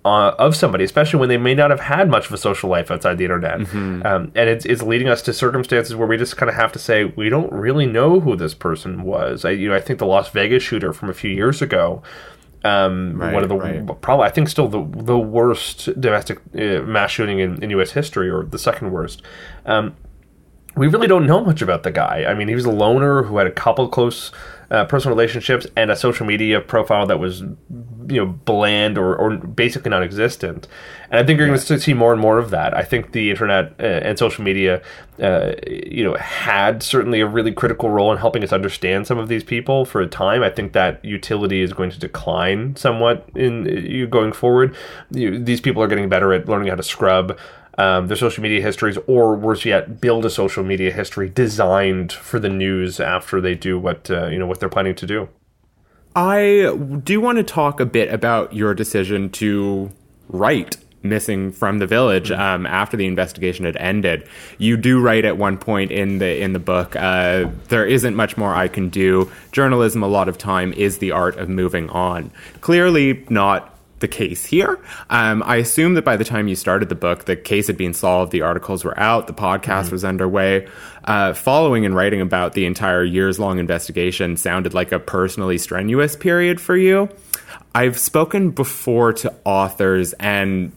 [0.05, 2.93] uh, of somebody, especially when they may not have had much of a social life
[2.93, 3.61] outside the internet.
[4.07, 6.79] Um, and it's, it's leading us to circumstances where we just kind of have to
[6.79, 9.45] say we don't really know who this person was.
[9.45, 12.05] I, you know, I think the Las Vegas shooter from a few years ago,
[12.65, 14.01] um, Right, one of the right.
[14.01, 17.93] probably I think still the the worst domestic uh, mass shooting in, in U.S.
[17.93, 19.23] history, or the second worst.
[19.65, 19.95] Um,
[20.77, 22.25] we really don't know much about the guy.
[22.29, 24.31] I mean, he was a loner who had a couple close
[24.71, 29.37] uh, personal relationships and a social media profile that was, you know, bland or, or
[29.37, 30.67] basically non-existent.
[31.11, 32.77] And I think you're going to see more and more of that.
[32.77, 34.83] I think the internet uh, and social media,
[35.23, 39.29] uh, you know, had certainly a really critical role in helping us understand some of
[39.29, 40.43] these people for a time.
[40.43, 44.75] I think that utility is going to decline somewhat in you going forward.
[45.11, 47.39] You, these people are getting better at learning how to scrub
[47.79, 52.39] um, their social media histories, or worse yet, build a social media history designed for
[52.39, 55.29] the news after they do what uh, you know what they're planning to do.
[56.15, 59.93] I do want to talk a bit about your decision to
[60.29, 64.27] write missing from the village um, after the investigation had ended.
[64.59, 66.97] You do write at one point in the in the book.
[66.97, 69.31] Uh, there isn't much more I can do.
[69.53, 72.31] Journalism, a lot of time, is the art of moving on.
[72.61, 74.79] Clearly, not the case here.
[75.11, 77.95] Um, I assume that by the time you started the book, the case had been
[77.95, 80.69] solved, the articles were out, the podcast was underway.
[81.05, 86.17] Uh, following and writing about the entire years long investigation sounded like a personally strenuous
[86.17, 87.09] period for you.
[87.75, 90.73] I've spoken before to authors and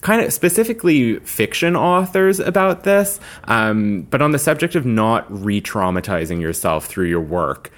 [0.00, 5.60] kind of specifically fiction authors about this, um, but on the subject of not re
[5.60, 7.70] traumatizing yourself through your work.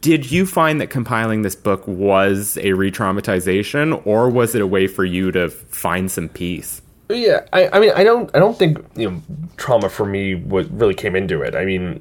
[0.00, 4.66] Did you find that compiling this book was a re traumatization, or was it a
[4.66, 6.82] way for you to find some peace?
[7.08, 9.22] Yeah, I, I mean, I don't, I don't think you know,
[9.56, 11.54] trauma for me what really came into it.
[11.54, 12.00] I mean,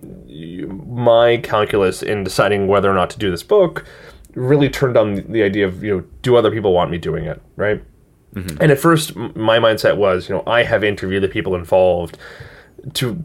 [0.87, 3.85] my calculus in deciding whether or not to do this book
[4.35, 7.41] really turned on the idea of you know, do other people want me doing it,
[7.55, 7.83] right?
[8.35, 8.61] Mm-hmm.
[8.61, 12.17] And at first, my mindset was, you know, I have interviewed the people involved
[12.93, 13.23] to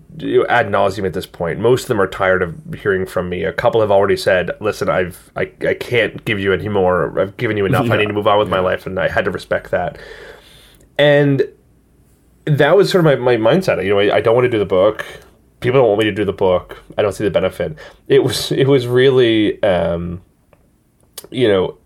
[0.48, 1.58] ad nauseum at this point.
[1.58, 3.44] Most of them are tired of hearing from me.
[3.44, 7.18] A couple have already said, "Listen, I've I, I can't give you any more.
[7.18, 7.90] I've given you enough.
[7.90, 9.98] I need to move on with my life," and I had to respect that.
[10.98, 11.42] And
[12.44, 13.82] that was sort of my, my mindset.
[13.82, 15.04] You know, I, I don't want to do the book.
[15.60, 16.82] People don't want me to do the book.
[16.98, 17.76] I don't see the benefit.
[18.08, 20.22] It was it was really, um,
[21.30, 21.78] you know,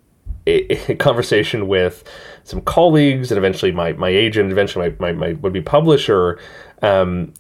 [0.46, 2.04] a, a conversation with
[2.44, 6.38] some colleagues and eventually my, my agent, eventually my, my, my would be publisher,
[6.82, 7.32] um,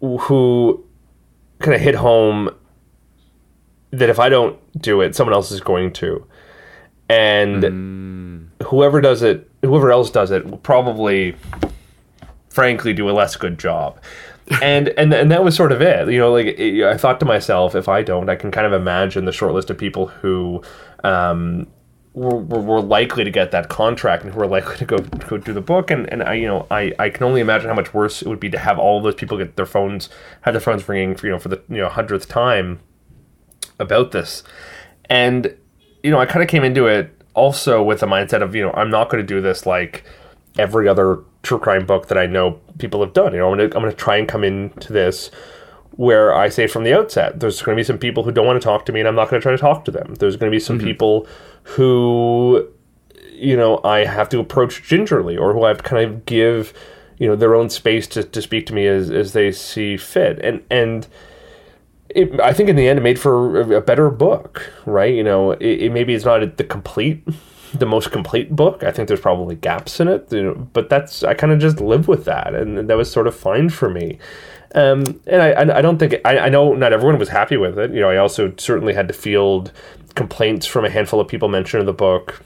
[0.00, 0.84] who
[1.58, 2.50] kind of hit home
[3.90, 6.26] that if I don't do it, someone else is going to.
[7.08, 11.34] And whoever does it, whoever else does it, will probably,
[12.48, 14.00] frankly, do a less good job.
[14.62, 16.08] and and and that was sort of it.
[16.08, 18.72] You know, like it, I thought to myself, if I don't, I can kind of
[18.72, 20.62] imagine the short list of people who
[21.04, 21.66] um,
[22.12, 25.52] were, were, likely to get that contract and who were likely to go go do
[25.52, 25.90] the book.
[25.90, 28.40] And and I, you know, I, I can only imagine how much worse it would
[28.40, 30.08] be to have all those people get their phones
[30.42, 32.80] have their phones ringing for you know for the you know hundredth time
[33.78, 34.42] about this.
[35.06, 35.56] And
[36.02, 38.72] you know, I kind of came into it also with the mindset of, you know,
[38.72, 40.04] I'm not going to do this like
[40.58, 43.32] every other true crime book that I know people have done.
[43.32, 45.30] You know, I'm going to I'm going to try and come into this
[45.92, 48.60] where I say from the outset, there's going to be some people who don't want
[48.60, 50.14] to talk to me, and I'm not going to try to talk to them.
[50.14, 50.86] There's going to be some mm-hmm.
[50.86, 51.26] people
[51.62, 52.68] who,
[53.32, 56.74] you know, I have to approach gingerly, or who I have to kind of give,
[57.20, 60.40] you know their own space to, to speak to me as, as they see fit.
[60.40, 61.06] And and
[62.08, 65.14] it, I think in the end it made for a, better book right?
[65.14, 67.22] You know it, it, maybe it's not the complete
[67.74, 68.82] the most complete book.
[68.82, 71.78] I think there's probably gaps in it you know, but that's I kind of just
[71.78, 74.18] live with that and that was sort of fine for me.
[74.72, 77.92] Um, and I, I don't think I, I know not everyone was happy with it.
[77.92, 79.72] You know I also certainly had to field
[80.14, 82.42] complaints from a handful of people mentioned in the book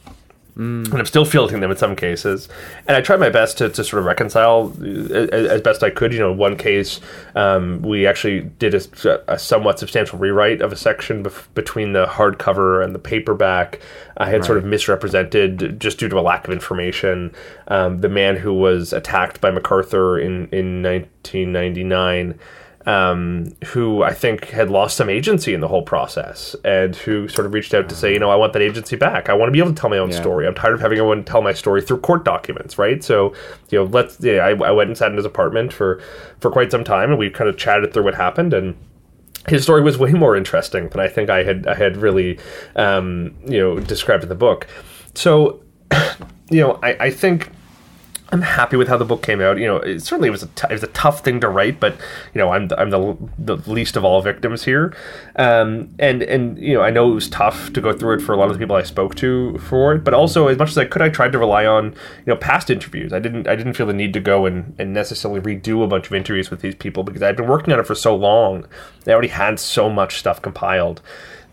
[0.56, 0.84] Mm.
[0.84, 2.48] And I'm still fielding them in some cases.
[2.86, 6.12] And I tried my best to, to sort of reconcile as, as best I could.
[6.12, 7.00] You know, one case,
[7.34, 12.06] um, we actually did a, a, somewhat substantial rewrite of a section bef- between the
[12.06, 13.80] hardcover and the paperback.
[14.16, 14.44] I had right.
[14.44, 17.34] sort of misrepresented, just due to a lack of information,
[17.66, 22.38] um, the man who was attacked by McArthur in, in 1999
[22.86, 27.46] um, who I think had lost some agency in the whole process and who sort
[27.46, 29.28] of reached out to say, you know, I want that agency back.
[29.28, 30.20] I want to be able to tell my own yeah.
[30.20, 30.46] story.
[30.46, 33.02] I'm tired of having everyone tell my story through court documents, right?
[33.02, 33.34] So,
[33.70, 36.02] you know, let's, yeah, I, I went and sat in his apartment for,
[36.40, 38.76] for quite some time and we kind of chatted through what happened and,
[39.46, 42.38] his story was way more interesting than I think I had I had really
[42.76, 44.66] um, you know described in the book.
[45.14, 45.62] So
[46.50, 47.50] you know I, I think
[48.32, 49.58] I'm happy with how the book came out.
[49.58, 51.94] You know, it certainly was a t- it was a tough thing to write, but
[52.32, 54.96] you know, I'm the, I'm the, the least of all victims here,
[55.36, 58.32] um, and and you know, I know it was tough to go through it for
[58.32, 60.78] a lot of the people I spoke to for it, but also as much as
[60.78, 61.94] I could, I tried to rely on you
[62.26, 63.12] know past interviews.
[63.12, 66.06] I didn't I didn't feel the need to go and, and necessarily redo a bunch
[66.06, 68.66] of interviews with these people because I'd been working on it for so long.
[69.04, 71.02] They already had so much stuff compiled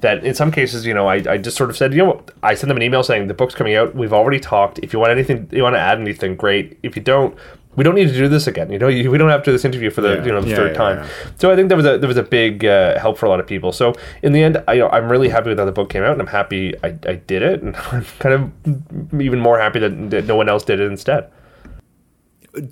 [0.02, 2.32] that in some cases, you know, I, I just sort of said, you know, what?
[2.44, 3.96] I sent them an email saying the book's coming out.
[3.96, 4.80] We've already talked.
[4.80, 6.78] If you want anything, you want to add anything, great.
[6.84, 7.38] If you don't,
[7.76, 8.72] we don't need to do this again.
[8.72, 10.26] You know, we don't have to do this interview for the yeah.
[10.26, 11.10] you know the yeah, third yeah, time.
[11.38, 13.40] So I think there was a there was a big uh, help for a lot
[13.40, 13.72] of people.
[13.72, 16.04] So in the end, I, you know, I'm really happy with how the book came
[16.04, 19.80] out, and I'm happy I, I did it, and I'm kind of even more happy
[19.80, 21.32] that, that no one else did it instead.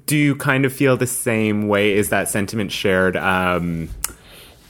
[0.06, 1.94] Do you kind of feel the same way?
[1.94, 3.16] Is that sentiment shared?
[3.16, 3.90] Um,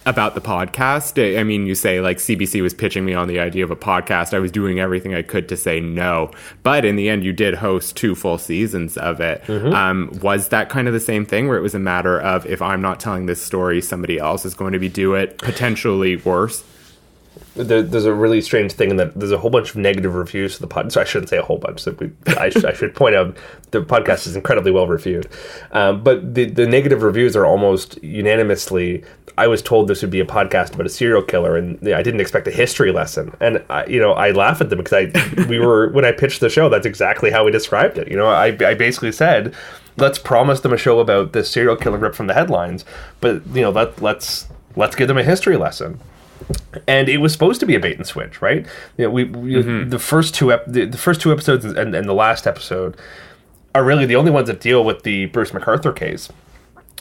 [0.09, 1.39] about the podcast.
[1.39, 4.33] I mean, you say like CBC was pitching me on the idea of a podcast.
[4.33, 6.31] I was doing everything I could to say no,
[6.63, 9.43] but in the end, you did host two full seasons of it.
[9.43, 9.73] Mm-hmm.
[9.73, 12.61] Um, was that kind of the same thing, where it was a matter of if
[12.61, 16.63] I'm not telling this story, somebody else is going to be do it, potentially worse?
[17.63, 20.55] There, there's a really strange thing in that there's a whole bunch of negative reviews
[20.55, 20.91] for the pod.
[20.91, 21.81] So I shouldn't say a whole bunch.
[21.81, 23.35] So we, I, sh- I, should point out
[23.71, 25.27] the podcast is incredibly well reviewed,
[25.71, 29.03] um, but the the negative reviews are almost unanimously.
[29.37, 32.21] I was told this would be a podcast about a serial killer, and I didn't
[32.21, 33.35] expect a history lesson.
[33.39, 36.39] And I, you know, I laugh at them because I we were when I pitched
[36.39, 36.69] the show.
[36.69, 38.09] That's exactly how we described it.
[38.09, 39.53] You know, I I basically said.
[39.97, 42.85] Let's promise them a show about this serial killer ripped from the headlines,
[43.19, 45.99] but you know, let let's let's give them a history lesson
[46.87, 48.65] and it was supposed to be a bait and switch, right?
[48.97, 49.89] You know, we, we mm-hmm.
[49.89, 52.97] the first two ep- the, the, first two episodes and, and the last episode
[53.75, 56.29] are really the only ones that deal with the Bruce McArthur case.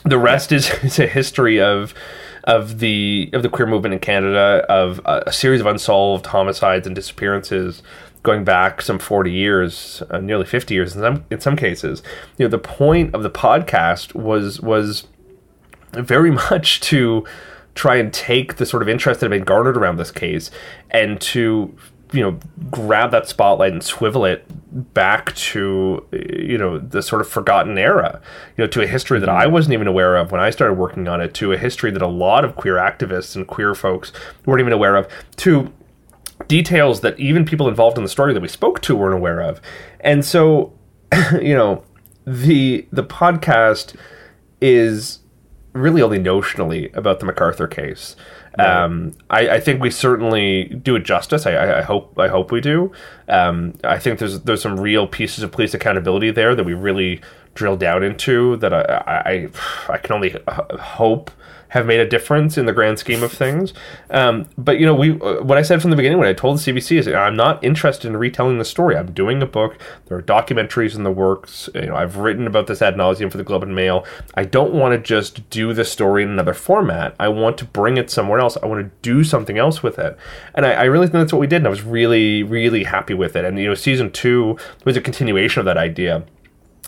[0.03, 1.93] The rest is, is a history of
[2.45, 6.87] of the of the queer movement in Canada, of a, a series of unsolved homicides
[6.87, 7.83] and disappearances
[8.23, 12.03] going back some 40 years, uh, nearly 50 years in some in some cases.
[12.37, 15.07] You know, the point of the podcast was was
[15.91, 17.25] very much to
[17.75, 20.51] try and take the sort of interest that had been garnered around this case
[20.91, 21.75] and to
[22.11, 22.39] you know
[22.71, 24.43] grab that spotlight and swivel it
[24.93, 28.19] back to you know the sort of forgotten era
[28.57, 29.53] you know to a history that I mm-hmm.
[29.53, 32.07] wasn't even aware of when I started working on it to a history that a
[32.07, 34.11] lot of queer activists and queer folks
[34.45, 35.71] weren't even aware of to
[36.47, 39.61] details that even people involved in the story that we spoke to weren't aware of.
[39.99, 40.73] And so
[41.41, 41.83] you know
[42.25, 43.95] the the podcast
[44.61, 45.19] is
[45.73, 48.15] really only notionally about the McArthur case.
[48.57, 48.83] Right.
[48.83, 51.45] Um, I, I, think we certainly do it justice.
[51.45, 52.91] I, I, hope I hope we do.
[53.27, 57.21] Um, I think there's there's some real pieces of police accountability there that we really
[57.53, 58.57] drill down into.
[58.57, 59.49] That I
[59.87, 61.31] I, I can only hope
[61.69, 63.73] have made a difference in the grand scheme of things.
[64.09, 66.57] Um, but you know, we uh, what I said from the beginning when I told
[66.57, 68.95] the CBC is I'm not interested in retelling the story.
[68.97, 69.77] I'm doing a book.
[70.05, 71.69] There are documentaries in the works.
[71.73, 74.05] You know, I've written about this ad nauseum for the Globe and Mail.
[74.35, 77.15] I don't want to just do the story in another format.
[77.19, 78.57] I want to bring it somewhere else.
[78.61, 80.17] I want to do something else with it.
[80.55, 81.57] And I, I really think that's what we did.
[81.57, 83.45] And I was really, really happy with it.
[83.45, 86.25] And you know, season two was a continuation of that idea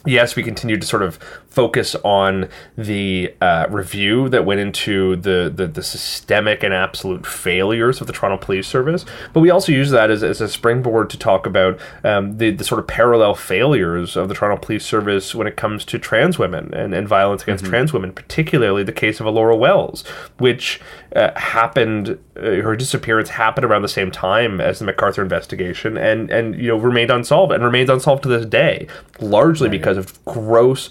[0.06, 1.20] yes, we continued to sort of
[1.52, 8.00] focus on the uh, review that went into the, the, the systemic and absolute failures
[8.00, 11.18] of the Toronto Police Service, but we also use that as, as a springboard to
[11.18, 15.46] talk about um, the, the sort of parallel failures of the Toronto Police Service when
[15.46, 17.72] it comes to trans women and, and violence against mm-hmm.
[17.72, 20.80] trans women, particularly the case of Alloura Wells, which
[21.18, 26.32] uh, happened, uh, her disappearance happened around the same time as the McArthur investigation and,
[26.32, 28.88] and you know, remained unsolved and remains unsolved to this day,
[29.20, 29.78] largely right.
[29.78, 30.90] because of gross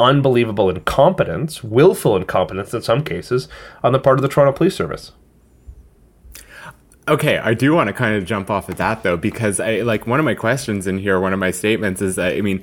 [0.00, 3.48] unbelievable incompetence, willful incompetence in some cases,
[3.84, 5.12] on the part of the Toronto Police Service.
[7.08, 10.06] Okay, I do want to kind of jump off of that though, because I like
[10.06, 12.62] one of my questions in here, one of my statements is, that I mean,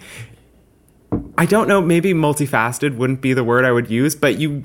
[1.40, 4.64] I don't know, maybe multifaceted wouldn't be the word I would use, but you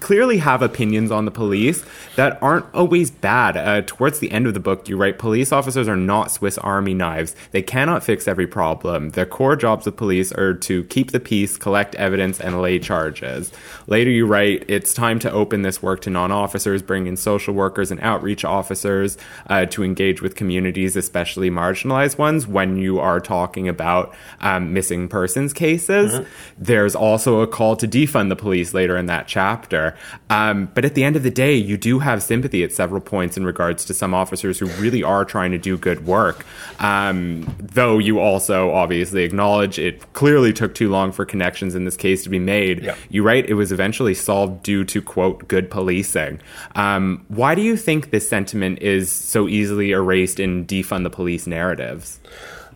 [0.00, 1.84] clearly have opinions on the police
[2.16, 3.56] that aren't always bad.
[3.56, 6.94] Uh, towards the end of the book, you write police officers are not Swiss Army
[6.94, 7.36] knives.
[7.52, 9.10] They cannot fix every problem.
[9.10, 13.52] The core jobs of police are to keep the peace, collect evidence, and lay charges.
[13.86, 17.54] Later, you write it's time to open this work to non officers, bring in social
[17.54, 19.16] workers and outreach officers
[19.48, 25.06] uh, to engage with communities, especially marginalized ones, when you are talking about um, missing
[25.06, 26.20] persons cases cases.
[26.20, 26.62] Mm-hmm.
[26.62, 29.96] There's also a call to defund the police later in that chapter.
[30.28, 33.36] Um, but at the end of the day, you do have sympathy at several points
[33.36, 36.44] in regards to some officers who really are trying to do good work.
[36.78, 41.96] Um, though you also obviously acknowledge it clearly took too long for connections in this
[41.96, 42.82] case to be made.
[42.82, 42.96] Yeah.
[43.08, 46.40] You write it was eventually solved due to, quote, good policing.
[46.74, 51.46] Um, why do you think this sentiment is so easily erased in defund the police
[51.46, 52.20] narratives?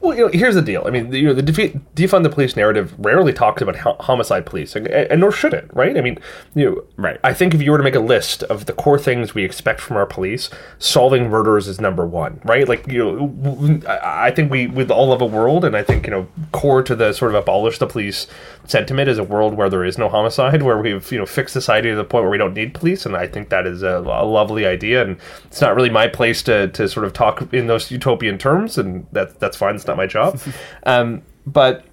[0.05, 0.83] Well, you know, here's the deal.
[0.85, 4.87] I mean, you know, the defeat, defund the police narrative rarely talks about homicide policing,
[4.87, 5.97] and, and, nor should it, right?
[5.97, 6.19] I mean,
[6.55, 7.19] you know, right.
[7.25, 9.81] I think if you were to make a list of the core things we expect
[9.81, 12.69] from our police, solving murders is number one, right?
[12.69, 16.11] Like, you know, I think we we all love a world, and I think you
[16.11, 18.27] know, core to the sort of abolish the police
[18.67, 21.89] sentiment is a world where there is no homicide, where we've you know fixed society
[21.89, 24.27] to the point where we don't need police, and I think that is a, a
[24.27, 27.91] lovely idea, and it's not really my place to to sort of talk in those
[27.91, 29.75] utopian terms, and that that's fine.
[29.75, 30.41] It's not not my job.
[30.85, 31.85] um, but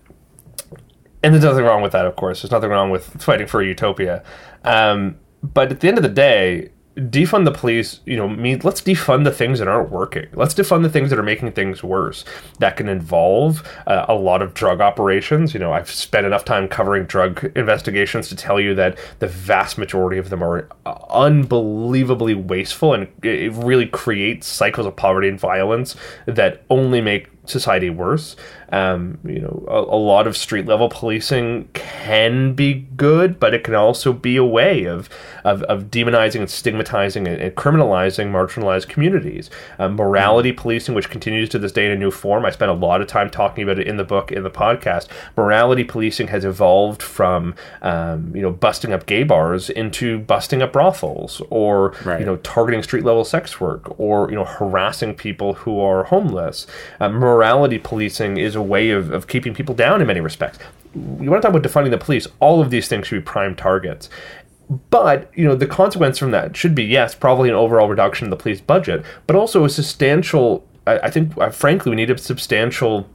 [1.23, 2.41] and there's nothing wrong with that, of course.
[2.41, 4.23] There's nothing wrong with fighting for a utopia.
[4.63, 8.81] Um, but at the end of the day, defund the police, you know, means let's
[8.81, 10.27] defund the things that aren't working.
[10.33, 12.25] Let's defund the things that are making things worse.
[12.59, 15.53] That can involve uh, a lot of drug operations.
[15.53, 19.77] You know, I've spent enough time covering drug investigations to tell you that the vast
[19.77, 20.67] majority of them are
[21.09, 25.95] unbelievably wasteful and it really creates cycles of poverty and violence
[26.25, 28.35] that only make society worse.
[28.71, 33.65] Um, you know, a, a, lot of street level policing can be good, but it
[33.65, 35.09] can also be a way of
[35.43, 39.49] of, of demonizing and stigmatizing and, and criminalizing marginalized communities.
[39.77, 42.75] Um, morality policing, which continues to this day in a new form, I spent a
[42.75, 45.07] lot of time talking about it in the book, in the podcast.
[45.35, 50.71] Morality policing has evolved from um, you know busting up gay bars into busting up
[50.71, 52.19] brothels, or right.
[52.19, 56.67] you know targeting street level sex work, or you know harassing people who are homeless.
[56.99, 60.59] Um, morality policing is a way of, of keeping people down in many respects.
[60.93, 63.55] You want to talk about defunding the police, all of these things should be prime
[63.55, 64.09] targets.
[64.89, 68.29] But, you know, the consequence from that should be, yes, probably an overall reduction in
[68.29, 72.17] the police budget, but also a substantial, I, I think, uh, frankly, we need a
[72.17, 73.09] substantial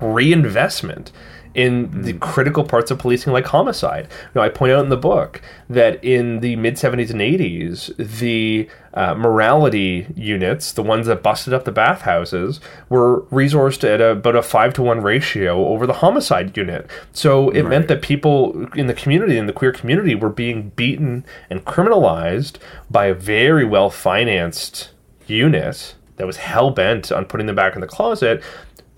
[0.00, 1.12] reinvestment
[1.54, 4.04] in the critical parts of policing like homicide.
[4.04, 7.96] You know, I point out in the book that in the mid 70s and 80s,
[7.96, 14.10] the uh, morality units, the ones that busted up the bathhouses, were resourced at a,
[14.10, 16.88] about a five to one ratio over the homicide unit.
[17.12, 17.70] So it right.
[17.70, 22.56] meant that people in the community, in the queer community, were being beaten and criminalized
[22.90, 24.90] by a very well financed
[25.26, 28.42] unit that was hell bent on putting them back in the closet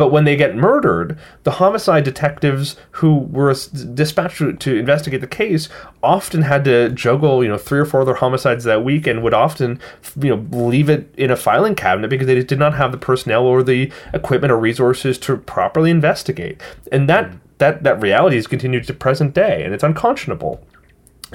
[0.01, 3.53] but when they get murdered, the homicide detectives who were
[3.93, 5.69] dispatched to investigate the case
[6.03, 9.35] often had to juggle, you know, three or four other homicides that week and would
[9.35, 9.79] often,
[10.19, 13.45] you know, leave it in a filing cabinet because they did not have the personnel
[13.45, 16.59] or the equipment or resources to properly investigate.
[16.91, 17.37] And that hmm.
[17.59, 20.67] that that reality has continued to present day, and it's unconscionable.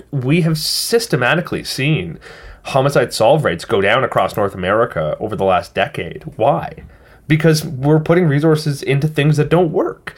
[0.09, 2.17] We have systematically seen
[2.63, 6.23] homicide solve rates go down across North America over the last decade.
[6.35, 6.83] Why?
[7.27, 10.15] Because we're putting resources into things that don't work.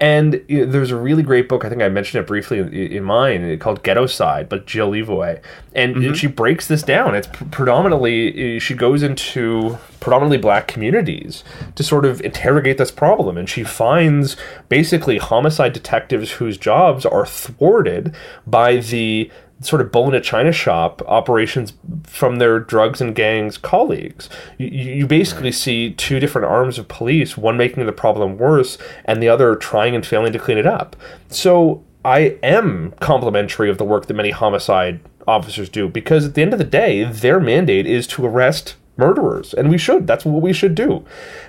[0.00, 3.58] And there's a really great book, I think I mentioned it briefly in, in mine,
[3.58, 5.40] called Ghettoside, but Jill Leovy,
[5.74, 6.06] And, mm-hmm.
[6.06, 7.16] and she breaks this down.
[7.16, 11.42] It's predominantly, she goes into predominantly black communities
[11.74, 13.36] to sort of interrogate this problem.
[13.36, 14.36] And she finds
[14.68, 18.14] basically homicide detectives whose jobs are thwarted
[18.46, 21.72] by the sort of bull in a china shop operations
[22.04, 24.28] from their drugs and gangs colleagues.
[24.56, 29.22] You, you basically see two different arms of police, one making the problem worse and
[29.22, 30.96] the other trying and failing to clean it up.
[31.28, 36.42] So I am complimentary of the work that many homicide officers do because at the
[36.42, 40.06] end of the day, their mandate is to arrest murderers, and we should.
[40.06, 41.04] That's what we should do.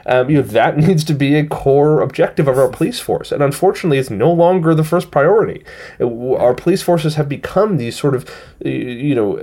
[0.06, 3.44] Um, you know, that needs to be a core objective of our police force, and
[3.44, 5.64] unfortunately, it's no longer the first priority.
[6.00, 8.30] Our police forces have become these sort of,
[8.64, 9.38] you know,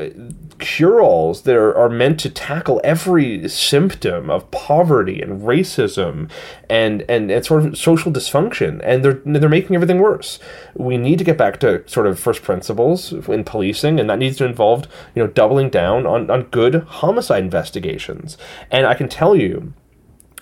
[0.58, 6.30] cure-alls that are, are meant to tackle every symptom of poverty and racism
[6.68, 10.38] and, and and sort of social dysfunction, and they're they're making everything worse.
[10.74, 14.36] We need to get back to sort of first principles in policing, and that needs
[14.38, 18.36] to involve you know doubling down on, on good homicide investigations.
[18.70, 19.74] And I can tell you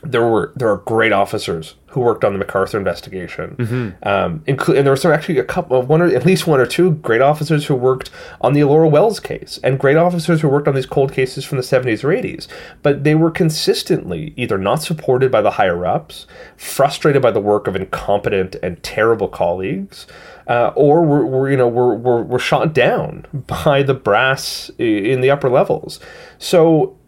[0.02, 4.08] there were there are great officers who worked on the McArthur investigation, mm-hmm.
[4.08, 6.66] um, inclu- and there were actually a couple of one or at least one or
[6.66, 10.68] two great officers who worked on the Laura Wells case, and great officers who worked
[10.68, 12.48] on these cold cases from the seventies or eighties.
[12.82, 16.26] But they were consistently either not supported by the higher ups,
[16.56, 20.06] frustrated by the work of incompetent and terrible colleagues.
[20.46, 25.22] Uh, or were, were, you know were, were, were shot down by the brass in
[25.22, 26.00] the upper levels.
[26.38, 26.98] So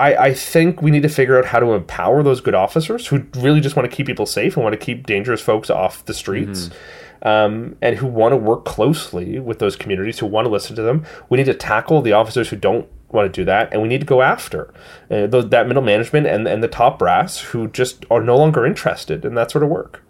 [0.00, 3.24] I, I think we need to figure out how to empower those good officers who
[3.36, 6.14] really just want to keep people safe and want to keep dangerous folks off the
[6.14, 6.68] streets.
[6.68, 6.74] Mm-hmm.
[7.22, 10.80] Um, and who want to work closely with those communities, who want to listen to
[10.80, 11.04] them.
[11.28, 14.00] We need to tackle the officers who don't want to do that, and we need
[14.00, 14.72] to go after
[15.10, 19.26] uh, that middle management and, and the top brass who just are no longer interested
[19.26, 20.02] in that sort of work.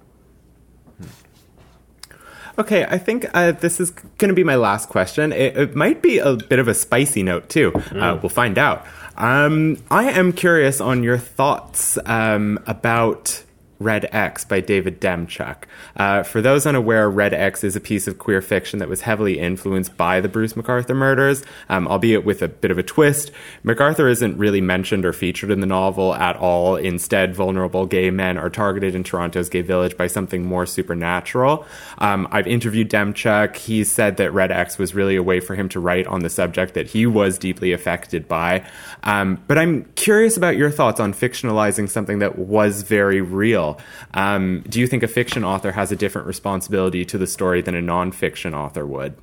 [2.61, 5.32] Okay, I think uh, this is going to be my last question.
[5.32, 7.72] It, it, might be a bit of a spicy note, too.
[7.74, 8.03] Uh, mm.
[8.03, 8.86] Uh, we'll find out.
[9.20, 13.44] Um, I am curious on your thoughts um, about
[13.80, 15.64] Red X by David Demchuk.
[15.96, 19.38] Uh, for those unaware, Red X is a piece of queer fiction that was heavily
[19.38, 23.32] influenced by the Bruce McArthur murders, um, albeit with a bit of a twist.
[23.64, 26.76] McArthur isn't really mentioned or featured in the novel at all.
[26.76, 31.66] Instead, vulnerable gay men are targeted in Toronto's gay village by something more supernatural.
[31.98, 33.56] Um, I've interviewed Demchuk.
[33.56, 36.28] He said that Red X was really a way for him to write on the
[36.30, 38.62] subject that he was deeply affected by.
[39.04, 43.69] Um, but I'm curious about your thoughts on fictionalizing something that was very real.
[44.14, 47.74] Um, do you think a fiction author has a different responsibility to the story than
[47.74, 49.16] a nonfiction author would?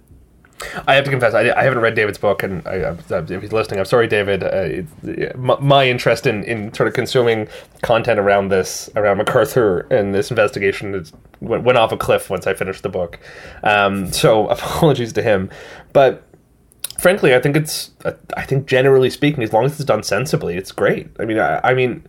[0.87, 3.79] I have to confess, I, I haven't read David's book, and I, if he's listening,
[3.79, 4.43] I'm sorry, David.
[4.43, 7.47] Uh, my, my, interest in, in sort of consuming
[7.83, 12.47] content around this, around McArthur and this investigation, is, went, went off a cliff once
[12.47, 13.19] I finished the book.
[13.63, 15.51] Um, so apologies to him,
[15.93, 16.23] but
[16.99, 17.91] frankly, I think it's,
[18.35, 21.07] I think generally speaking, as long as it's done sensibly, it's great.
[21.19, 22.03] I mean, I, I mean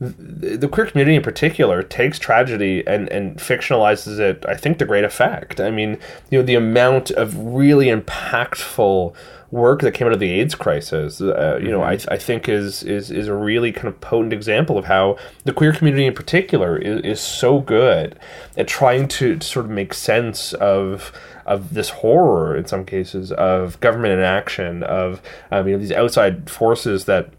[0.00, 5.04] the queer community in particular takes tragedy and, and fictionalizes it, I think, to great
[5.04, 5.60] effect.
[5.60, 5.98] I mean,
[6.30, 9.14] you know, the amount of really impactful
[9.50, 12.12] work that came out of the AIDS crisis, uh, you know, I, mm-hmm.
[12.12, 15.74] I think is, is is a really kind of potent example of how the queer
[15.74, 18.18] community in particular is, is so good
[18.56, 21.12] at trying to, to sort of make sense of
[21.44, 25.20] of this horror in some cases of government inaction of
[25.50, 27.32] um, you know these outside forces that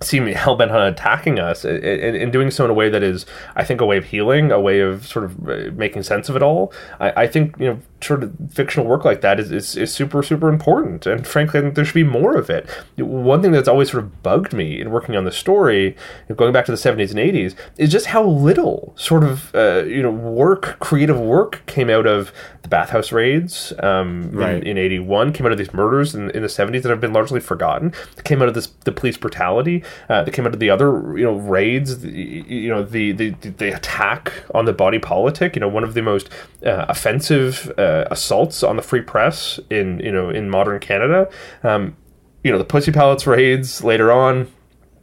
[0.00, 3.26] seem hell bent on attacking us and, and, doing so in a way that is,
[3.56, 6.36] I think, a way of healing, a way of sort of uh, making sense of
[6.36, 6.72] it all.
[7.00, 10.22] I, I think you know, sort of fictional work like that is, is, is super
[10.22, 12.68] super important, and frankly, I think there should be more of it.
[12.96, 15.96] One thing that's always sort of bugged me in working on the story,
[16.34, 20.02] going back to the seventies and eighties, is just how little sort of uh, you
[20.02, 22.32] know work, creative work, came out of
[22.64, 24.56] the bathhouse raids um, right.
[24.56, 27.12] in, in 81 came out of these murders in, in, the 70s that have been
[27.12, 27.92] largely forgotten
[28.24, 31.24] came out of this the police brutality uh, that came out of the other you
[31.24, 35.68] know raids the, you know the, the the attack on the body politic you know
[35.68, 36.28] one of the most
[36.64, 41.28] uh, offensive uh, assaults on the free press in you know in modern Canada.
[41.62, 41.96] Um,
[42.42, 44.48] you know the pussy palace raids later on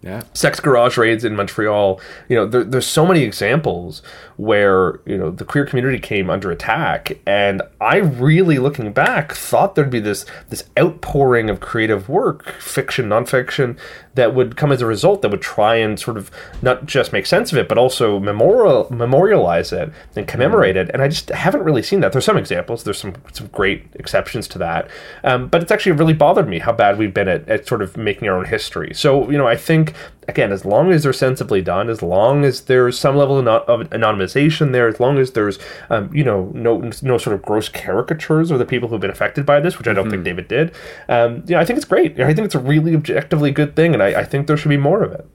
[0.02, 0.24] yeah.
[0.34, 2.02] Sex garage raids in Montreal.
[2.28, 4.02] You know, there, there's so many examples
[4.36, 9.76] where you know the queer community came under attack, and I really, looking back, thought
[9.76, 13.78] there'd be this this outpouring of creative work, fiction, nonfiction,
[14.16, 16.32] that would come as a result that would try and sort of
[16.64, 20.82] not just make sense of it, but also memorial memorialize it and commemorate mm.
[20.82, 20.90] it.
[20.94, 22.12] And I just haven't really seen that.
[22.12, 22.84] There's some examples.
[22.84, 24.90] There's some some great exceptions to that,
[25.24, 27.96] um, but it's actually really bothered me how bad we've been at, at sort of
[27.96, 28.96] making our own history.
[28.96, 29.91] So you know, I think
[30.28, 34.72] again, as long as they're sensibly done, as long as there's some level of anonymization
[34.72, 38.60] there, as long as there's, um, you know, no no sort of gross caricatures of
[38.60, 40.12] the people who've been affected by this, which I don't mm-hmm.
[40.12, 40.76] think David did.
[41.10, 42.20] Um, yeah, I think it's great.
[42.20, 44.78] I think it's a really objectively good thing, and I, I think there should be
[44.78, 45.28] more of it.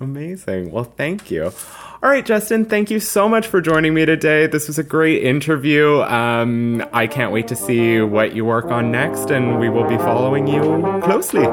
[0.00, 0.70] Amazing.
[0.70, 1.52] Well, thank you.
[2.00, 4.46] All right, Justin, thank you so much for joining me today.
[4.46, 6.00] This was a great interview.
[6.02, 9.96] Um, I can't wait to see what you work on next, and we will be
[9.96, 10.60] following you
[11.02, 11.44] closely.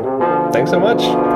[0.51, 1.34] Thanks so much.